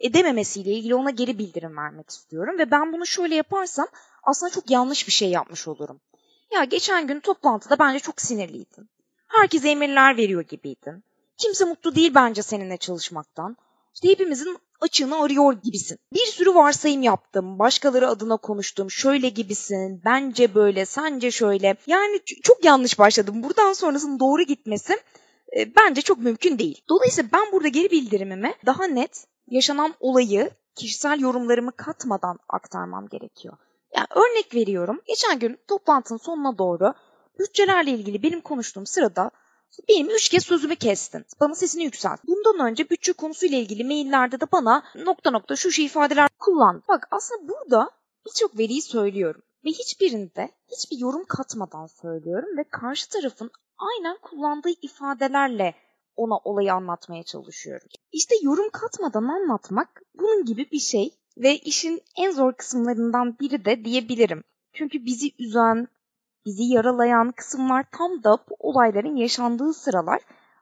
edememesiyle 0.00 0.70
ilgili 0.72 0.94
ona 0.94 1.10
geri 1.10 1.38
bildirim 1.38 1.76
vermek 1.76 2.10
istiyorum 2.10 2.58
ve 2.58 2.70
ben 2.70 2.92
bunu 2.92 3.06
şöyle 3.06 3.34
yaparsam 3.34 3.86
aslında 4.22 4.52
çok 4.52 4.70
yanlış 4.70 5.06
bir 5.06 5.12
şey 5.12 5.30
yapmış 5.30 5.68
olurum. 5.68 6.00
Ya 6.52 6.64
geçen 6.64 7.06
gün 7.06 7.20
toplantıda 7.20 7.78
bence 7.78 7.98
çok 8.00 8.20
sinirliydin. 8.20 8.88
Herkese 9.26 9.68
emirler 9.68 10.16
veriyor 10.16 10.42
gibiydin. 10.42 11.04
Kimse 11.36 11.64
mutlu 11.64 11.94
değil 11.94 12.14
bence 12.14 12.42
seninle 12.42 12.76
çalışmaktan. 12.76 13.56
İşte 13.94 14.08
hepimizin 14.08 14.58
açığını 14.80 15.22
arıyor 15.22 15.52
gibisin. 15.52 15.98
Bir 16.14 16.26
sürü 16.26 16.54
varsayım 16.54 17.02
yaptım. 17.02 17.58
Başkaları 17.58 18.08
adına 18.08 18.36
konuştum. 18.36 18.90
Şöyle 18.90 19.28
gibisin. 19.28 20.02
Bence 20.04 20.54
böyle. 20.54 20.84
Sence 20.84 21.30
şöyle. 21.30 21.76
Yani 21.86 22.20
çok 22.42 22.64
yanlış 22.64 22.98
başladım. 22.98 23.42
Buradan 23.42 23.72
sonrasının 23.72 24.20
doğru 24.20 24.42
gitmesi 24.42 24.98
e, 25.56 25.74
bence 25.76 26.02
çok 26.02 26.18
mümkün 26.18 26.58
değil. 26.58 26.82
Dolayısıyla 26.88 27.30
ben 27.32 27.52
burada 27.52 27.68
geri 27.68 27.90
bildirimimi 27.90 28.54
daha 28.66 28.86
net 28.86 29.24
yaşanan 29.50 29.94
olayı 30.00 30.50
kişisel 30.74 31.20
yorumlarımı 31.20 31.72
katmadan 31.72 32.38
aktarmam 32.48 33.08
gerekiyor. 33.08 33.56
Yani 33.96 34.06
örnek 34.10 34.54
veriyorum. 34.54 35.00
Geçen 35.06 35.38
gün 35.38 35.58
toplantının 35.68 36.18
sonuna 36.18 36.58
doğru 36.58 36.94
bütçelerle 37.38 37.90
ilgili 37.90 38.22
benim 38.22 38.40
konuştuğum 38.40 38.86
sırada 38.86 39.30
benim 39.88 40.10
üç 40.10 40.28
kez 40.28 40.44
sözümü 40.44 40.76
kestin. 40.76 41.24
Bana 41.40 41.54
sesini 41.54 41.84
yükselt. 41.84 42.20
Bundan 42.26 42.70
önce 42.70 42.90
bütçe 42.90 43.12
konusuyla 43.12 43.58
ilgili 43.58 43.84
maillerde 43.84 44.40
de 44.40 44.52
bana 44.52 44.82
nokta 44.94 45.30
nokta 45.30 45.56
şu 45.56 45.70
şu 45.70 45.82
ifadeler 45.82 46.28
kullan. 46.38 46.82
Bak 46.88 47.08
aslında 47.10 47.48
burada 47.48 47.90
birçok 48.26 48.58
veriyi 48.58 48.82
söylüyorum. 48.82 49.42
Ve 49.64 49.70
hiçbirinde 49.70 50.50
hiçbir 50.72 50.98
yorum 50.98 51.24
katmadan 51.24 51.86
söylüyorum 51.86 52.56
ve 52.56 52.64
karşı 52.64 53.08
tarafın 53.08 53.50
aynen 53.78 54.18
kullandığı 54.22 54.72
ifadelerle 54.82 55.74
ona 56.16 56.36
olayı 56.44 56.72
anlatmaya 56.72 57.22
çalışıyorum. 57.22 57.88
İşte 58.12 58.34
yorum 58.42 58.70
katmadan 58.70 59.24
anlatmak 59.24 60.02
bunun 60.14 60.44
gibi 60.44 60.70
bir 60.72 60.78
şey 60.78 61.14
ve 61.36 61.58
işin 61.58 62.02
en 62.16 62.30
zor 62.30 62.52
kısımlarından 62.52 63.38
biri 63.38 63.64
de 63.64 63.84
diyebilirim. 63.84 64.44
Çünkü 64.72 65.04
bizi 65.04 65.30
üzen, 65.38 65.88
bizi 66.48 66.64
yaralayan 66.64 67.32
kısımlar 67.32 67.84
tam 67.98 68.24
da 68.24 68.38
bu 68.50 68.56
olayların 68.58 69.16
yaşandığı 69.16 69.74
sıralar. 69.74 70.20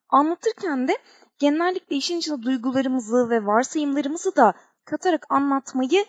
Anlatırken 0.09 0.89
de 0.89 0.99
genellikle 1.39 1.97
işin 1.97 2.19
içine 2.19 2.43
duygularımızı 2.43 3.31
ve 3.31 3.47
varsayımlarımızı 3.47 4.37
da 4.37 4.55
katarak 4.85 5.27
anlatmayı 5.29 6.05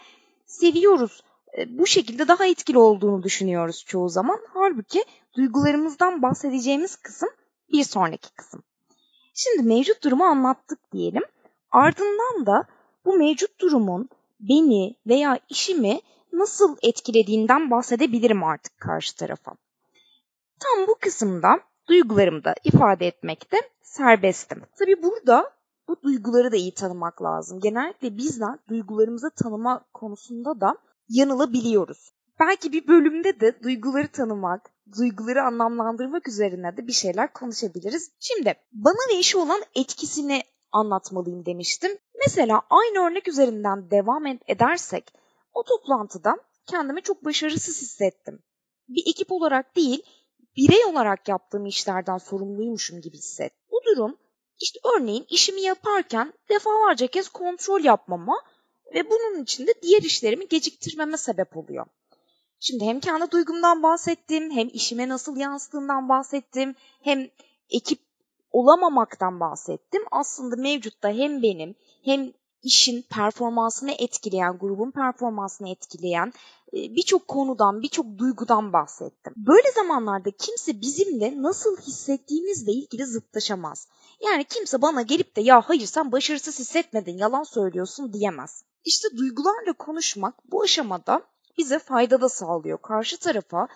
seviyoruz. 0.45 1.23
E, 1.57 1.77
bu 1.77 1.85
şekilde 1.85 2.27
daha 2.27 2.45
etkili 2.45 2.77
olduğunu 2.77 3.23
düşünüyoruz 3.23 3.85
çoğu 3.87 4.09
zaman. 4.09 4.39
Halbuki 4.53 5.03
duygularımızdan 5.35 6.21
bahsedeceğimiz 6.21 6.95
kısım 6.95 7.29
bir 7.71 7.83
sonraki 7.83 8.35
kısım. 8.35 8.63
Şimdi 9.33 9.67
mevcut 9.67 10.03
durumu 10.03 10.23
anlattık 10.23 10.79
diyelim. 10.91 11.23
Ardından 11.71 12.45
da 12.45 12.65
bu 13.05 13.17
mevcut 13.17 13.59
durumun 13.59 14.09
beni 14.39 14.95
veya 15.07 15.39
işimi 15.49 16.01
nasıl 16.33 16.77
etkilediğinden 16.81 17.71
bahsedebilirim 17.71 18.43
artık 18.43 18.79
karşı 18.79 19.15
tarafa. 19.15 19.66
Tam 20.59 20.87
bu 20.87 20.95
kısımda 21.01 21.59
duygularımı 21.89 22.43
da 22.43 22.55
ifade 22.63 23.07
etmekte 23.07 23.57
serbestim. 23.81 24.61
Tabi 24.79 25.03
burada 25.03 25.51
bu 25.87 26.01
duyguları 26.03 26.51
da 26.51 26.55
iyi 26.55 26.73
tanımak 26.73 27.21
lazım. 27.21 27.59
Genellikle 27.59 28.17
bizler 28.17 28.59
duygularımızı 28.69 29.29
tanıma 29.43 29.85
konusunda 29.93 30.61
da 30.61 30.77
yanılabiliyoruz. 31.09 32.11
Belki 32.39 32.71
bir 32.71 32.87
bölümde 32.87 33.39
de 33.39 33.63
duyguları 33.63 34.07
tanımak, 34.07 34.69
duyguları 34.97 35.43
anlamlandırmak 35.43 36.27
üzerine 36.27 36.77
de 36.77 36.87
bir 36.87 36.93
şeyler 36.93 37.33
konuşabiliriz. 37.33 38.11
Şimdi 38.19 38.53
bana 38.71 39.13
ve 39.13 39.19
işe 39.19 39.37
olan 39.37 39.61
etkisini 39.75 40.43
anlatmalıyım 40.71 41.45
demiştim. 41.45 41.91
Mesela 42.25 42.61
aynı 42.69 43.07
örnek 43.07 43.27
üzerinden 43.27 43.91
devam 43.91 44.25
edersek 44.47 45.13
o 45.53 45.63
toplantıda 45.63 46.37
kendimi 46.65 47.01
çok 47.01 47.25
başarısız 47.25 47.81
hissettim. 47.81 48.39
Bir 48.87 49.03
ekip 49.09 49.31
olarak 49.31 49.75
değil, 49.75 50.03
birey 50.57 50.85
olarak 50.85 51.27
yaptığım 51.27 51.65
işlerden 51.65 52.17
sorumluymuşum 52.17 53.01
gibi 53.01 53.17
hisset. 53.17 53.53
Bu 53.71 53.81
durum 53.85 54.17
işte 54.59 54.79
örneğin 54.95 55.25
işimi 55.29 55.61
yaparken 55.61 56.33
defalarca 56.49 57.07
kez 57.07 57.29
kontrol 57.29 57.83
yapmama 57.83 58.41
ve 58.93 59.09
bunun 59.09 59.43
için 59.43 59.67
de 59.67 59.73
diğer 59.81 60.01
işlerimi 60.01 60.47
geciktirmeme 60.47 61.17
sebep 61.17 61.57
oluyor. 61.57 61.85
Şimdi 62.59 62.85
hem 62.85 62.99
kendi 62.99 63.31
duygumdan 63.31 63.83
bahsettim, 63.83 64.51
hem 64.51 64.69
işime 64.73 65.09
nasıl 65.09 65.37
yansıdığından 65.37 66.09
bahsettim, 66.09 66.75
hem 67.01 67.29
ekip 67.69 67.99
olamamaktan 68.51 69.39
bahsettim. 69.39 70.03
Aslında 70.11 70.55
mevcutta 70.55 71.09
hem 71.09 71.43
benim 71.43 71.75
hem 72.03 72.33
işin 72.63 73.01
performansını 73.01 73.91
etkileyen, 73.91 74.57
grubun 74.57 74.91
performansını 74.91 75.69
etkileyen 75.69 76.33
e, 76.73 76.77
birçok 76.77 77.27
konudan, 77.27 77.81
birçok 77.81 78.17
duygudan 78.17 78.73
bahsettim. 78.73 79.33
Böyle 79.37 79.71
zamanlarda 79.71 80.31
kimse 80.31 80.81
bizimle 80.81 81.41
nasıl 81.41 81.77
hissettiğimizle 81.77 82.71
ilgili 82.71 83.05
zıtlaşamaz. 83.05 83.87
Yani 84.25 84.43
kimse 84.43 84.81
bana 84.81 85.01
gelip 85.01 85.35
de 85.35 85.41
ya 85.41 85.61
hayır 85.61 85.85
sen 85.85 86.11
başarısız 86.11 86.59
hissetmedin, 86.59 87.17
yalan 87.17 87.43
söylüyorsun 87.43 88.13
diyemez. 88.13 88.63
İşte 88.85 89.07
duygularla 89.17 89.73
konuşmak 89.73 90.51
bu 90.51 90.63
aşamada 90.63 91.21
bize 91.57 91.79
fayda 91.79 92.21
da 92.21 92.29
sağlıyor. 92.29 92.81
Karşı 92.81 93.17
tarafa 93.17 93.67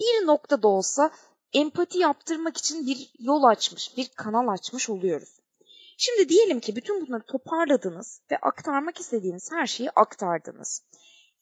bir 0.00 0.26
noktada 0.26 0.68
olsa 0.68 1.10
empati 1.52 1.98
yaptırmak 1.98 2.56
için 2.56 2.86
bir 2.86 3.12
yol 3.18 3.42
açmış, 3.42 3.96
bir 3.96 4.08
kanal 4.08 4.48
açmış 4.48 4.90
oluyoruz. 4.90 5.40
Şimdi 5.98 6.28
diyelim 6.28 6.60
ki 6.60 6.76
bütün 6.76 7.06
bunları 7.06 7.22
toparladınız 7.22 8.20
ve 8.30 8.36
aktarmak 8.36 9.00
istediğiniz 9.00 9.52
her 9.52 9.66
şeyi 9.66 9.90
aktardınız. 9.90 10.82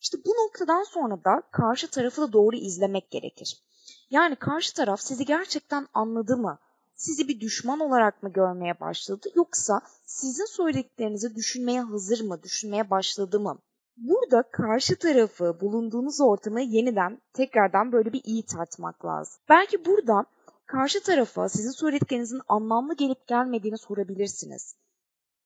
İşte 0.00 0.18
bu 0.26 0.30
noktadan 0.30 0.82
sonra 0.82 1.24
da 1.24 1.42
karşı 1.52 1.90
tarafı 1.90 2.22
da 2.22 2.32
doğru 2.32 2.56
izlemek 2.56 3.10
gerekir. 3.10 3.62
Yani 4.10 4.36
karşı 4.36 4.74
taraf 4.74 5.00
sizi 5.00 5.24
gerçekten 5.24 5.88
anladı 5.94 6.36
mı? 6.36 6.58
Sizi 6.94 7.28
bir 7.28 7.40
düşman 7.40 7.80
olarak 7.80 8.22
mı 8.22 8.32
görmeye 8.32 8.80
başladı 8.80 9.28
yoksa 9.34 9.80
sizin 10.06 10.44
söylediklerinizi 10.44 11.34
düşünmeye 11.34 11.80
hazır 11.80 12.24
mı, 12.24 12.42
düşünmeye 12.42 12.90
başladı 12.90 13.40
mı? 13.40 13.58
Burada 13.96 14.42
karşı 14.42 14.96
tarafı, 14.96 15.60
bulunduğunuz 15.60 16.20
ortamı 16.20 16.60
yeniden 16.60 17.22
tekrardan 17.32 17.92
böyle 17.92 18.12
bir 18.12 18.20
iyi 18.24 18.46
tartmak 18.46 19.04
lazım. 19.04 19.40
Belki 19.48 19.84
burada 19.84 20.24
karşı 20.66 21.02
tarafa 21.02 21.48
sizin 21.48 21.70
söylediklerinizin 21.70 22.40
anlamlı 22.48 22.96
gelip 22.96 23.26
gelmediğini 23.26 23.78
sorabilirsiniz. 23.78 24.76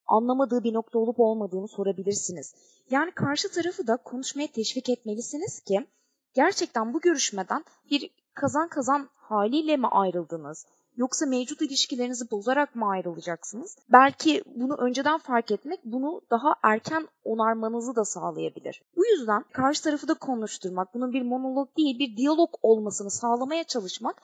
Anlamadığı 0.05 0.63
bir 0.63 0.73
nokta 0.73 0.99
olup 0.99 1.19
olmadığını 1.19 1.67
sorabilirsiniz. 1.67 2.55
Yani 2.89 3.11
karşı 3.11 3.51
tarafı 3.51 3.87
da 3.87 3.97
konuşmaya 3.97 4.47
teşvik 4.47 4.89
etmelisiniz 4.89 5.59
ki 5.59 5.87
gerçekten 6.33 6.93
bu 6.93 7.01
görüşmeden 7.01 7.63
bir 7.91 8.09
kazan 8.33 8.67
kazan 8.67 9.09
haliyle 9.15 9.77
mi 9.77 9.87
ayrıldınız? 9.87 10.65
Yoksa 10.95 11.25
mevcut 11.25 11.61
ilişkilerinizi 11.61 12.31
bozarak 12.31 12.75
mı 12.75 12.89
ayrılacaksınız? 12.89 13.77
Belki 13.89 14.43
bunu 14.45 14.75
önceden 14.75 15.17
fark 15.17 15.51
etmek 15.51 15.79
bunu 15.85 16.21
daha 16.31 16.55
erken 16.63 17.07
onarmanızı 17.23 17.95
da 17.95 18.05
sağlayabilir. 18.05 18.81
Bu 18.95 19.05
yüzden 19.05 19.43
karşı 19.53 19.83
tarafı 19.83 20.07
da 20.07 20.13
konuşturmak, 20.13 20.93
bunun 20.93 21.13
bir 21.13 21.21
monolog 21.21 21.77
değil 21.77 21.99
bir 21.99 22.17
diyalog 22.17 22.49
olmasını 22.61 23.11
sağlamaya 23.11 23.63
çalışmak 23.63 24.21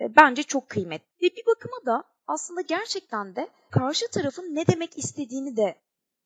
bence 0.00 0.42
çok 0.42 0.68
kıymetli. 0.68 1.06
Ve 1.22 1.36
bir 1.36 1.46
bakıma 1.46 1.86
da 1.86 2.04
aslında 2.26 2.60
gerçekten 2.60 3.36
de 3.36 3.48
karşı 3.70 4.10
tarafın 4.10 4.54
ne 4.54 4.66
demek 4.66 4.98
istediğini 4.98 5.56
de 5.56 5.74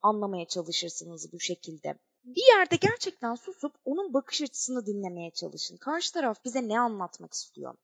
anlamaya 0.02 0.46
çalışırsınız 0.46 1.32
bu 1.32 1.40
şekilde. 1.40 1.98
Bir 2.24 2.56
yerde 2.56 2.76
gerçekten 2.76 3.34
susup 3.34 3.72
onun 3.84 4.14
bakış 4.14 4.42
açısını 4.42 4.86
dinlemeye 4.86 5.30
çalışın. 5.30 5.76
Karşı 5.76 6.12
taraf 6.12 6.44
bize 6.44 6.68
ne 6.68 6.80
anlatmak 6.80 7.32
istiyor? 7.32 7.74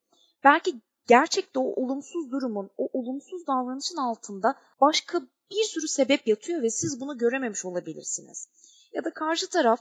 Belki 0.45 0.81
gerçekte 1.07 1.59
o 1.59 1.83
olumsuz 1.83 2.31
durumun, 2.31 2.71
o 2.76 2.88
olumsuz 2.93 3.47
davranışın 3.47 3.97
altında 3.97 4.55
başka 4.81 5.21
bir 5.50 5.64
sürü 5.64 5.88
sebep 5.88 6.26
yatıyor 6.26 6.62
ve 6.62 6.71
siz 6.71 7.00
bunu 7.00 7.19
görememiş 7.19 7.64
olabilirsiniz. 7.64 8.49
Ya 8.93 9.05
da 9.05 9.11
karşı 9.11 9.49
taraf 9.49 9.81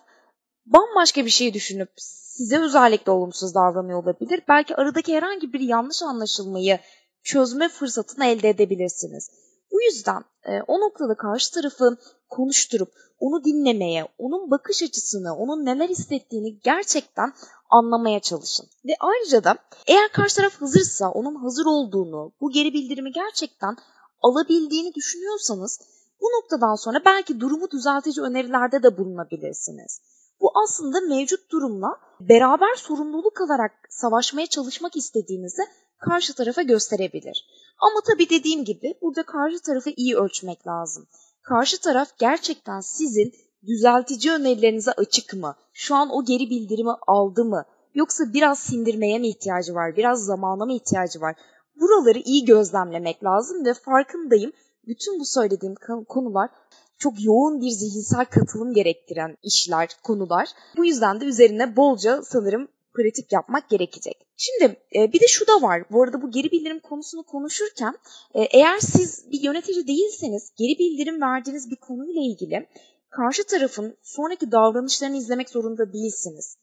bambaşka 0.66 1.26
bir 1.26 1.30
şey 1.30 1.54
düşünüp 1.54 1.90
size 1.98 2.60
özellikle 2.60 3.12
olumsuz 3.12 3.56
davranıyor 3.56 4.04
olabilir. 4.04 4.42
Belki 4.48 4.76
aradaki 4.76 5.16
herhangi 5.16 5.54
bir 5.54 5.60
yanlış 5.60 6.04
anlaşılmayı 6.04 6.80
çözme 7.24 7.70
fırsatını 7.70 8.26
elde 8.26 8.50
edebilirsiniz. 8.50 9.30
Bu 9.72 9.82
yüzden 9.82 10.24
e, 10.44 10.62
o 10.68 10.80
noktada 10.80 11.16
karşı 11.18 11.54
tarafı 11.54 11.98
konuşturup 12.30 12.92
onu 13.20 13.44
dinlemeye, 13.44 14.08
onun 14.18 14.52
bakış 14.52 14.84
açısını, 14.84 15.36
onun 15.36 15.66
neler 15.66 15.90
hissettiğini 15.90 16.60
gerçekten 16.60 17.34
anlamaya 17.70 18.20
çalışın. 18.20 18.66
Ve 18.86 18.92
ayrıca 19.00 19.44
da 19.44 19.58
eğer 19.88 20.12
karşı 20.12 20.36
taraf 20.36 20.62
hazırsa, 20.62 21.12
onun 21.12 21.36
hazır 21.36 21.66
olduğunu, 21.66 22.34
bu 22.42 22.52
geri 22.52 22.74
bildirimi 22.74 23.12
gerçekten 23.12 23.78
alabildiğini 24.22 24.94
düşünüyorsanız 24.94 25.80
bu 26.22 26.26
noktadan 26.26 26.76
sonra 26.76 27.02
belki 27.06 27.40
durumu 27.40 27.72
düzeltici 27.72 28.26
önerilerde 28.26 28.84
de 28.84 28.98
bulunabilirsiniz. 28.98 30.02
Bu 30.42 30.52
aslında 30.64 31.02
mevcut 31.02 31.52
durumla 31.52 31.98
beraber 32.20 32.76
sorumluluk 32.76 33.42
alarak 33.42 33.72
savaşmaya 33.90 34.48
çalışmak 34.48 34.96
istediğinizi 34.96 35.62
karşı 36.00 36.36
tarafa 36.36 36.62
gösterebilir. 36.62 37.46
Ama 37.80 38.02
tabii 38.08 38.30
dediğim 38.30 38.66
gibi 38.66 38.96
burada 39.02 39.24
karşı 39.24 39.62
tarafı 39.62 39.90
iyi 39.90 40.16
ölçmek 40.16 40.68
lazım. 40.68 41.08
Karşı 41.42 41.82
taraf 41.82 42.10
gerçekten 42.20 42.80
sizin 42.80 43.34
düzeltici 43.68 44.34
önerilerinize 44.34 44.92
açık 44.92 45.34
mı? 45.34 45.56
Şu 45.74 45.96
an 45.96 46.10
o 46.10 46.26
geri 46.26 46.50
bildirimi 46.50 46.94
aldı 47.08 47.46
mı? 47.46 47.66
Yoksa 47.94 48.24
biraz 48.34 48.60
sindirmeye 48.60 49.20
mi 49.20 49.28
ihtiyacı 49.28 49.74
var? 49.74 49.96
Biraz 49.98 50.26
zamana 50.26 50.66
mı 50.66 50.74
ihtiyacı 50.74 51.22
var? 51.22 51.36
Buraları 51.76 52.20
iyi 52.20 52.46
gözlemlemek 52.46 53.24
lazım 53.24 53.66
ve 53.66 53.74
farkındayım. 53.74 54.52
Bütün 54.88 55.20
bu 55.20 55.26
söylediğim 55.26 55.76
konular 56.10 56.50
çok 56.98 57.24
yoğun 57.24 57.62
bir 57.62 57.70
zihinsel 57.70 58.26
katılım 58.26 58.74
gerektiren 58.74 59.38
işler, 59.44 59.90
konular. 60.04 60.50
Bu 60.78 60.86
yüzden 60.86 61.22
de 61.22 61.26
üzerine 61.26 61.76
bolca 61.76 62.22
sanırım 62.24 62.68
pratik 62.96 63.32
yapmak 63.32 63.70
gerekecek. 63.70 64.28
Şimdi 64.38 64.80
e, 64.96 65.14
bir 65.14 65.20
de 65.20 65.28
şu 65.28 65.48
da 65.48 65.62
var. 65.62 65.84
Bu 65.92 66.04
arada 66.04 66.22
bu 66.22 66.32
geri 66.32 66.52
bildirim 66.52 66.80
konusunu 66.80 67.24
konuşurken 67.24 67.96
e, 68.34 68.42
eğer 68.42 68.80
siz 68.80 69.32
bir 69.32 69.42
yönetici 69.42 69.88
değilseniz 69.88 70.52
geri 70.58 70.80
bildirim 70.80 71.22
verdiğiniz 71.22 71.72
bir 71.72 71.76
konuyla 71.76 72.22
ilgili 72.22 72.68
karşı 73.10 73.44
tarafın 73.44 73.98
sonraki 74.04 74.52
davranışlarını 74.52 75.18
izlemek 75.18 75.50
zorunda 75.50 75.94
değilsiniz. 75.94 76.58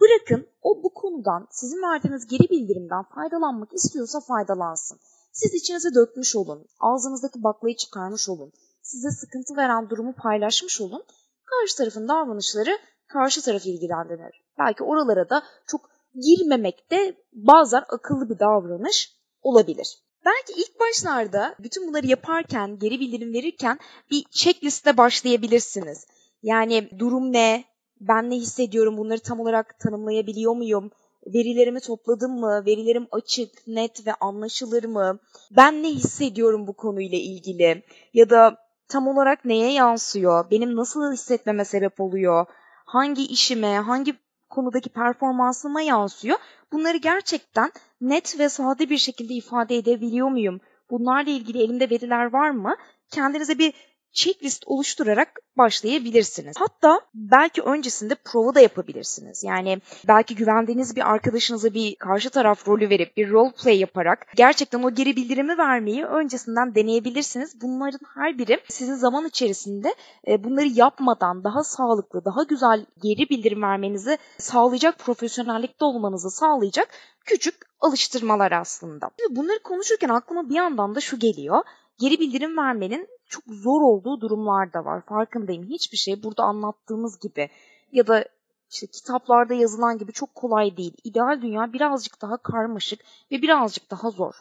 Bırakın 0.00 0.46
o 0.62 0.82
bu 0.82 0.94
konudan 0.94 1.48
sizin 1.50 1.82
verdiğiniz 1.82 2.26
geri 2.26 2.50
bildirimden 2.50 3.02
faydalanmak 3.14 3.74
istiyorsa 3.74 4.20
faydalansın. 4.20 4.98
Siz 5.32 5.54
içinize 5.54 5.94
dökmüş 5.94 6.36
olun, 6.36 6.66
ağzınızdaki 6.80 7.42
baklayı 7.42 7.76
çıkarmış 7.76 8.28
olun, 8.28 8.52
size 8.84 9.10
sıkıntı 9.10 9.56
veren 9.56 9.90
durumu 9.90 10.14
paylaşmış 10.14 10.80
olun. 10.80 11.04
Karşı 11.44 11.76
tarafın 11.76 12.08
davranışları 12.08 12.78
karşı 13.06 13.42
tarafı 13.42 13.68
ilgilendirir. 13.68 14.44
Belki 14.58 14.84
oralara 14.84 15.30
da 15.30 15.42
çok 15.66 15.90
girmemek 16.14 16.90
de 16.90 17.16
bazen 17.32 17.82
akıllı 17.88 18.30
bir 18.30 18.38
davranış 18.38 19.12
olabilir. 19.42 19.98
Belki 20.24 20.60
ilk 20.60 20.80
başlarda 20.80 21.54
bütün 21.58 21.88
bunları 21.88 22.06
yaparken, 22.06 22.78
geri 22.78 23.00
bildirim 23.00 23.32
verirken 23.32 23.78
bir 24.10 24.24
checkliste 24.30 24.96
başlayabilirsiniz. 24.96 26.06
Yani 26.42 26.90
durum 26.98 27.32
ne, 27.32 27.64
ben 28.00 28.30
ne 28.30 28.34
hissediyorum, 28.34 28.96
bunları 28.96 29.20
tam 29.20 29.40
olarak 29.40 29.78
tanımlayabiliyor 29.78 30.56
muyum, 30.56 30.90
verilerimi 31.26 31.80
topladım 31.80 32.40
mı, 32.40 32.62
verilerim 32.66 33.06
açık, 33.10 33.66
net 33.66 34.06
ve 34.06 34.14
anlaşılır 34.14 34.84
mı, 34.84 35.18
ben 35.56 35.82
ne 35.82 35.88
hissediyorum 35.88 36.66
bu 36.66 36.72
konuyla 36.72 37.18
ilgili 37.18 37.82
ya 38.14 38.30
da 38.30 38.63
tam 38.88 39.08
olarak 39.08 39.44
neye 39.44 39.72
yansıyor, 39.72 40.50
benim 40.50 40.76
nasıl 40.76 41.12
hissetmeme 41.12 41.64
sebep 41.64 42.00
oluyor, 42.00 42.46
hangi 42.84 43.26
işime, 43.26 43.78
hangi 43.78 44.14
konudaki 44.50 44.88
performansıma 44.88 45.82
yansıyor. 45.82 46.38
Bunları 46.72 46.96
gerçekten 46.96 47.72
net 48.00 48.38
ve 48.38 48.48
sade 48.48 48.90
bir 48.90 48.98
şekilde 48.98 49.34
ifade 49.34 49.76
edebiliyor 49.76 50.28
muyum? 50.28 50.60
Bunlarla 50.90 51.30
ilgili 51.30 51.62
elimde 51.62 51.90
veriler 51.90 52.32
var 52.32 52.50
mı? 52.50 52.76
Kendinize 53.10 53.58
bir 53.58 53.74
checklist 54.14 54.62
oluşturarak 54.66 55.40
başlayabilirsiniz. 55.58 56.56
Hatta 56.58 57.00
belki 57.14 57.62
öncesinde 57.62 58.14
prova 58.14 58.54
da 58.54 58.60
yapabilirsiniz. 58.60 59.44
Yani 59.44 59.80
belki 60.08 60.34
güvendiğiniz 60.34 60.96
bir 60.96 61.10
arkadaşınıza 61.12 61.74
bir 61.74 61.94
karşı 61.96 62.30
taraf 62.30 62.68
rolü 62.68 62.90
verip 62.90 63.16
bir 63.16 63.30
role 63.30 63.52
play 63.62 63.78
yaparak 63.78 64.26
gerçekten 64.36 64.82
o 64.82 64.94
geri 64.94 65.16
bildirimi 65.16 65.58
vermeyi 65.58 66.04
öncesinden 66.04 66.74
deneyebilirsiniz. 66.74 67.60
Bunların 67.62 68.00
her 68.14 68.38
biri 68.38 68.60
sizin 68.68 68.94
zaman 68.94 69.26
içerisinde 69.26 69.94
e, 70.28 70.44
bunları 70.44 70.66
yapmadan 70.66 71.44
daha 71.44 71.64
sağlıklı, 71.64 72.24
daha 72.24 72.42
güzel 72.42 72.86
geri 73.02 73.30
bildirim 73.30 73.62
vermenizi 73.62 74.18
sağlayacak 74.38 74.98
profesyonellikte 74.98 75.84
olmanızı 75.84 76.30
sağlayacak 76.30 76.88
küçük 77.24 77.54
alıştırmalar 77.80 78.52
aslında. 78.52 79.10
Şimdi 79.20 79.36
bunları 79.36 79.58
konuşurken 79.62 80.08
aklıma 80.08 80.48
bir 80.48 80.54
yandan 80.54 80.94
da 80.94 81.00
şu 81.00 81.18
geliyor 81.18 81.62
geri 81.98 82.20
bildirim 82.20 82.56
vermenin 82.56 83.08
çok 83.34 83.54
zor 83.54 83.80
olduğu 83.82 84.20
durumlar 84.20 84.72
da 84.72 84.84
var. 84.84 85.02
Farkındayım. 85.06 85.64
Hiçbir 85.64 85.96
şey 85.96 86.22
burada 86.22 86.42
anlattığımız 86.42 87.18
gibi 87.18 87.48
ya 87.92 88.06
da 88.06 88.24
işte 88.70 88.86
kitaplarda 88.86 89.54
yazılan 89.54 89.98
gibi 89.98 90.12
çok 90.12 90.34
kolay 90.34 90.76
değil. 90.76 90.96
İdeal 91.04 91.42
dünya 91.42 91.72
birazcık 91.72 92.22
daha 92.22 92.36
karmaşık 92.36 93.00
ve 93.32 93.42
birazcık 93.42 93.90
daha 93.90 94.10
zor. 94.10 94.34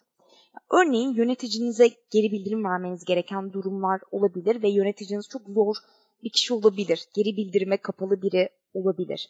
Örneğin 0.71 1.13
yöneticinize 1.13 1.87
geri 1.87 2.31
bildirim 2.31 2.63
vermeniz 2.63 3.05
gereken 3.05 3.53
durumlar 3.53 4.01
olabilir 4.11 4.63
ve 4.63 4.69
yöneticiniz 4.69 5.29
çok 5.29 5.41
zor 5.47 5.75
bir 6.23 6.29
kişi 6.29 6.53
olabilir. 6.53 7.07
Geri 7.15 7.37
bildirime 7.37 7.77
kapalı 7.77 8.21
biri 8.21 8.49
olabilir. 8.73 9.29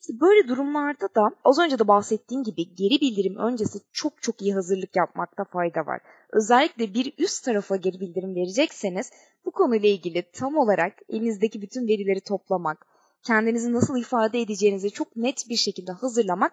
İşte 0.00 0.20
böyle 0.20 0.48
durumlarda 0.48 1.08
da 1.14 1.30
az 1.44 1.58
önce 1.58 1.78
de 1.78 1.88
bahsettiğim 1.88 2.44
gibi 2.44 2.74
geri 2.74 3.00
bildirim 3.00 3.36
öncesi 3.36 3.78
çok 3.92 4.22
çok 4.22 4.42
iyi 4.42 4.54
hazırlık 4.54 4.96
yapmakta 4.96 5.44
fayda 5.44 5.86
var. 5.86 6.00
Özellikle 6.32 6.94
bir 6.94 7.14
üst 7.18 7.44
tarafa 7.44 7.76
geri 7.76 8.00
bildirim 8.00 8.34
verecekseniz 8.34 9.10
bu 9.44 9.50
konuyla 9.50 9.88
ilgili 9.88 10.22
tam 10.32 10.56
olarak 10.56 10.92
elinizdeki 11.08 11.62
bütün 11.62 11.88
verileri 11.88 12.20
toplamak, 12.20 12.86
kendinizi 13.22 13.72
nasıl 13.72 14.00
ifade 14.00 14.40
edeceğinizi 14.40 14.90
çok 14.90 15.16
net 15.16 15.48
bir 15.48 15.56
şekilde 15.56 15.92
hazırlamak 15.92 16.52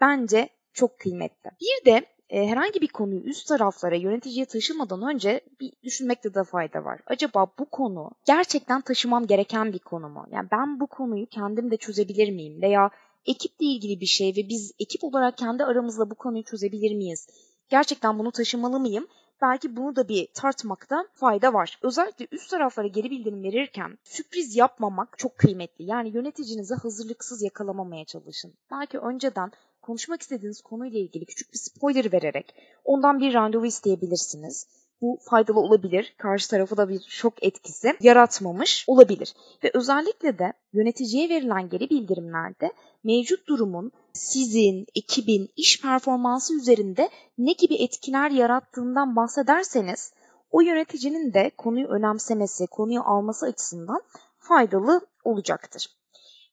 bence 0.00 0.48
çok 0.72 0.98
kıymetli. 0.98 1.50
Bir 1.60 1.92
de 1.92 2.06
e, 2.32 2.46
herhangi 2.46 2.80
bir 2.80 2.88
konuyu 2.88 3.20
üst 3.20 3.48
taraflara 3.48 3.96
yöneticiye 3.96 4.46
taşımadan 4.46 5.02
önce 5.02 5.40
bir 5.60 5.72
düşünmekte 5.82 6.34
de 6.34 6.44
fayda 6.44 6.84
var. 6.84 7.00
Acaba 7.06 7.46
bu 7.58 7.64
konu 7.64 8.10
gerçekten 8.26 8.80
taşımam 8.80 9.26
gereken 9.26 9.72
bir 9.72 9.78
konu 9.78 10.08
mu? 10.08 10.26
Yani 10.30 10.48
ben 10.52 10.80
bu 10.80 10.86
konuyu 10.86 11.26
kendim 11.26 11.70
de 11.70 11.76
çözebilir 11.76 12.32
miyim? 12.32 12.62
Veya 12.62 12.90
ekiple 13.26 13.66
ilgili 13.66 14.00
bir 14.00 14.06
şey 14.06 14.28
ve 14.36 14.48
biz 14.48 14.72
ekip 14.78 15.04
olarak 15.04 15.38
kendi 15.38 15.64
aramızda 15.64 16.10
bu 16.10 16.14
konuyu 16.14 16.44
çözebilir 16.44 16.94
miyiz? 16.94 17.28
Gerçekten 17.68 18.18
bunu 18.18 18.30
taşımalı 18.30 18.80
mıyım? 18.80 19.06
Belki 19.42 19.76
bunu 19.76 19.96
da 19.96 20.08
bir 20.08 20.28
tartmakta 20.34 21.06
fayda 21.14 21.54
var. 21.54 21.78
Özellikle 21.82 22.26
üst 22.32 22.50
taraflara 22.50 22.86
geri 22.86 23.10
bildirim 23.10 23.42
verirken 23.42 23.98
sürpriz 24.04 24.56
yapmamak 24.56 25.18
çok 25.18 25.38
kıymetli. 25.38 25.84
Yani 25.84 26.08
yöneticinizi 26.08 26.74
hazırlıksız 26.74 27.42
yakalamamaya 27.42 28.04
çalışın. 28.04 28.54
Belki 28.70 28.98
önceden 28.98 29.52
konuşmak 29.82 30.22
istediğiniz 30.22 30.60
konuyla 30.60 30.98
ilgili 30.98 31.26
küçük 31.26 31.52
bir 31.52 31.58
spoiler 31.58 32.12
vererek 32.12 32.54
ondan 32.84 33.20
bir 33.20 33.34
randevu 33.34 33.66
isteyebilirsiniz. 33.66 34.66
Bu 35.00 35.18
faydalı 35.30 35.60
olabilir. 35.60 36.14
Karşı 36.18 36.50
tarafı 36.50 36.76
da 36.76 36.88
bir 36.88 37.00
şok 37.08 37.44
etkisi 37.44 37.96
yaratmamış 38.00 38.84
olabilir. 38.86 39.34
Ve 39.64 39.70
özellikle 39.74 40.38
de 40.38 40.52
yöneticiye 40.72 41.28
verilen 41.28 41.68
geri 41.68 41.90
bildirimlerde 41.90 42.72
mevcut 43.04 43.48
durumun 43.48 43.92
sizin, 44.12 44.86
ekibin, 44.94 45.48
iş 45.56 45.82
performansı 45.82 46.56
üzerinde 46.56 47.10
ne 47.38 47.52
gibi 47.52 47.74
etkiler 47.74 48.30
yarattığından 48.30 49.16
bahsederseniz 49.16 50.12
o 50.50 50.60
yöneticinin 50.60 51.34
de 51.34 51.50
konuyu 51.58 51.88
önemsemesi, 51.88 52.66
konuyu 52.66 53.00
alması 53.04 53.46
açısından 53.46 54.02
faydalı 54.38 55.00
olacaktır. 55.24 56.01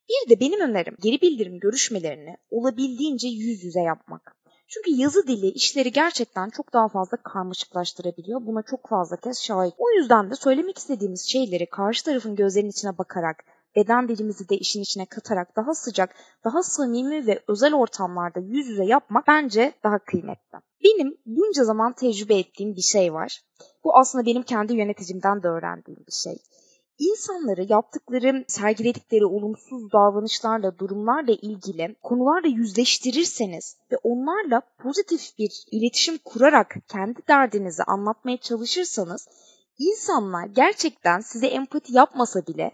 Bir 0.09 0.29
de 0.29 0.39
benim 0.39 0.61
önerim 0.61 0.95
geri 1.01 1.21
bildirim 1.21 1.59
görüşmelerini 1.59 2.37
olabildiğince 2.51 3.27
yüz 3.27 3.63
yüze 3.63 3.81
yapmak. 3.81 4.35
Çünkü 4.67 4.91
yazı 4.91 5.27
dili 5.27 5.47
işleri 5.47 5.91
gerçekten 5.91 6.49
çok 6.49 6.73
daha 6.73 6.87
fazla 6.87 7.17
karmaşıklaştırabiliyor. 7.17 8.45
Buna 8.45 8.61
çok 8.61 8.89
fazla 8.89 9.17
kez 9.17 9.41
şahit. 9.41 9.73
O 9.77 9.91
yüzden 9.91 10.31
de 10.31 10.35
söylemek 10.35 10.77
istediğimiz 10.77 11.29
şeyleri 11.29 11.65
karşı 11.65 12.05
tarafın 12.05 12.35
gözlerinin 12.35 12.69
içine 12.69 12.97
bakarak, 12.97 13.43
beden 13.75 14.07
dilimizi 14.07 14.49
de 14.49 14.57
işin 14.57 14.81
içine 14.81 15.05
katarak 15.05 15.55
daha 15.55 15.73
sıcak, 15.73 16.15
daha 16.43 16.63
samimi 16.63 17.27
ve 17.27 17.43
özel 17.47 17.73
ortamlarda 17.73 18.39
yüz 18.39 18.67
yüze 18.67 18.85
yapmak 18.85 19.27
bence 19.27 19.73
daha 19.83 19.99
kıymetli. 19.99 20.57
Benim 20.83 21.17
bunca 21.25 21.63
zaman 21.63 21.93
tecrübe 21.93 22.39
ettiğim 22.39 22.75
bir 22.75 22.81
şey 22.81 23.13
var. 23.13 23.41
Bu 23.83 23.97
aslında 23.97 24.25
benim 24.25 24.43
kendi 24.43 24.73
yöneticimden 24.73 25.43
de 25.43 25.47
öğrendiğim 25.47 25.99
bir 26.07 26.11
şey. 26.11 26.37
İnsanları 26.99 27.65
yaptıkları, 27.69 28.45
sergiledikleri 28.47 29.25
olumsuz 29.25 29.91
davranışlarla, 29.91 30.79
durumlarla 30.79 31.31
ilgili 31.31 31.95
konularla 32.03 32.47
yüzleştirirseniz 32.47 33.77
ve 33.91 33.97
onlarla 34.03 34.61
pozitif 34.77 35.37
bir 35.37 35.65
iletişim 35.71 36.17
kurarak 36.17 36.75
kendi 36.87 37.27
derdinizi 37.27 37.83
anlatmaya 37.83 38.37
çalışırsanız 38.37 39.27
insanlar 39.77 40.47
gerçekten 40.47 41.19
size 41.19 41.47
empati 41.47 41.95
yapmasa 41.95 42.47
bile 42.47 42.71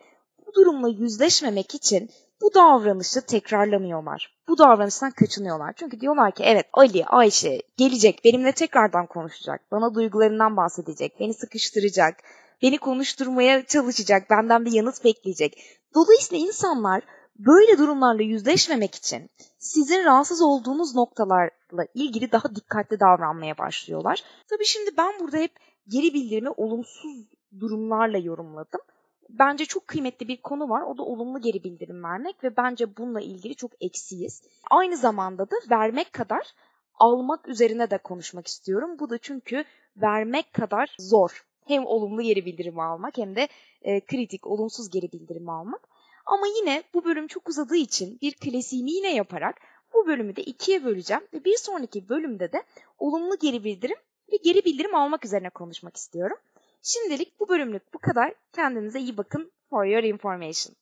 bu 0.47 0.53
durumla 0.53 0.89
yüzleşmemek 0.89 1.75
için 1.75 2.09
bu 2.41 2.53
davranışı 2.53 3.21
tekrarlamıyorlar. 3.21 4.35
Bu 4.47 4.57
davranıştan 4.57 5.11
kaçınıyorlar. 5.11 5.73
Çünkü 5.75 5.99
diyorlar 5.99 6.31
ki 6.31 6.43
evet 6.43 6.65
Ali, 6.73 7.05
Ayşe 7.05 7.61
gelecek, 7.77 8.21
benimle 8.25 8.51
tekrardan 8.51 9.05
konuşacak, 9.05 9.71
bana 9.71 9.95
duygularından 9.95 10.57
bahsedecek, 10.57 11.19
beni 11.19 11.33
sıkıştıracak, 11.33 12.15
beni 12.61 12.77
konuşturmaya 12.77 13.65
çalışacak, 13.65 14.29
benden 14.29 14.65
bir 14.65 14.71
yanıt 14.71 15.03
bekleyecek. 15.03 15.57
Dolayısıyla 15.95 16.45
insanlar 16.45 17.03
böyle 17.39 17.77
durumlarla 17.77 18.23
yüzleşmemek 18.23 18.95
için 18.95 19.29
sizin 19.59 20.05
rahatsız 20.05 20.41
olduğunuz 20.41 20.95
noktalarla 20.95 21.85
ilgili 21.93 22.31
daha 22.31 22.55
dikkatli 22.55 22.99
davranmaya 22.99 23.57
başlıyorlar. 23.57 24.23
Tabii 24.49 24.65
şimdi 24.65 24.97
ben 24.97 25.19
burada 25.19 25.37
hep 25.37 25.51
geri 25.87 26.13
bildirimi 26.13 26.49
olumsuz 26.49 27.25
durumlarla 27.59 28.17
yorumladım. 28.17 28.81
Bence 29.29 29.65
çok 29.65 29.87
kıymetli 29.87 30.27
bir 30.27 30.41
konu 30.41 30.69
var. 30.69 30.81
O 30.81 30.97
da 30.97 31.03
olumlu 31.03 31.41
geri 31.41 31.63
bildirim 31.63 32.03
vermek 32.03 32.43
ve 32.43 32.57
bence 32.57 32.97
bununla 32.97 33.21
ilgili 33.21 33.55
çok 33.55 33.71
eksiyiz. 33.81 34.43
Aynı 34.71 34.97
zamanda 34.97 35.51
da 35.51 35.55
vermek 35.69 36.13
kadar 36.13 36.53
almak 36.95 37.47
üzerine 37.47 37.89
de 37.89 37.97
konuşmak 37.97 38.47
istiyorum. 38.47 38.99
Bu 38.99 39.09
da 39.09 39.17
çünkü 39.17 39.63
vermek 39.97 40.53
kadar 40.53 40.95
zor 40.99 41.45
hem 41.67 41.85
olumlu 41.85 42.21
geri 42.21 42.45
bildirim 42.45 42.79
almak 42.79 43.17
hem 43.17 43.35
de 43.35 43.47
e, 43.81 43.99
kritik, 43.99 44.47
olumsuz 44.47 44.89
geri 44.89 45.11
bildirim 45.11 45.49
almak. 45.49 45.87
Ama 46.25 46.47
yine 46.59 46.83
bu 46.93 47.05
bölüm 47.05 47.27
çok 47.27 47.49
uzadığı 47.49 47.75
için 47.75 48.19
bir 48.21 48.33
klasiğimi 48.33 48.91
yine 48.91 49.15
yaparak 49.15 49.55
bu 49.93 50.07
bölümü 50.07 50.35
de 50.35 50.43
ikiye 50.43 50.83
böleceğim 50.83 51.23
ve 51.33 51.45
bir 51.45 51.57
sonraki 51.57 52.09
bölümde 52.09 52.51
de 52.51 52.63
olumlu 52.99 53.37
geri 53.37 53.63
bildirim 53.63 53.97
ve 54.31 54.37
geri 54.37 54.65
bildirim 54.65 54.95
almak 54.95 55.25
üzerine 55.25 55.49
konuşmak 55.49 55.97
istiyorum. 55.97 56.37
Şimdilik 56.81 57.39
bu 57.39 57.49
bölümlük 57.49 57.93
bu 57.93 57.99
kadar. 57.99 58.33
Kendinize 58.53 58.99
iyi 58.99 59.17
bakın. 59.17 59.51
For 59.69 59.85
your 59.85 60.03
information. 60.03 60.75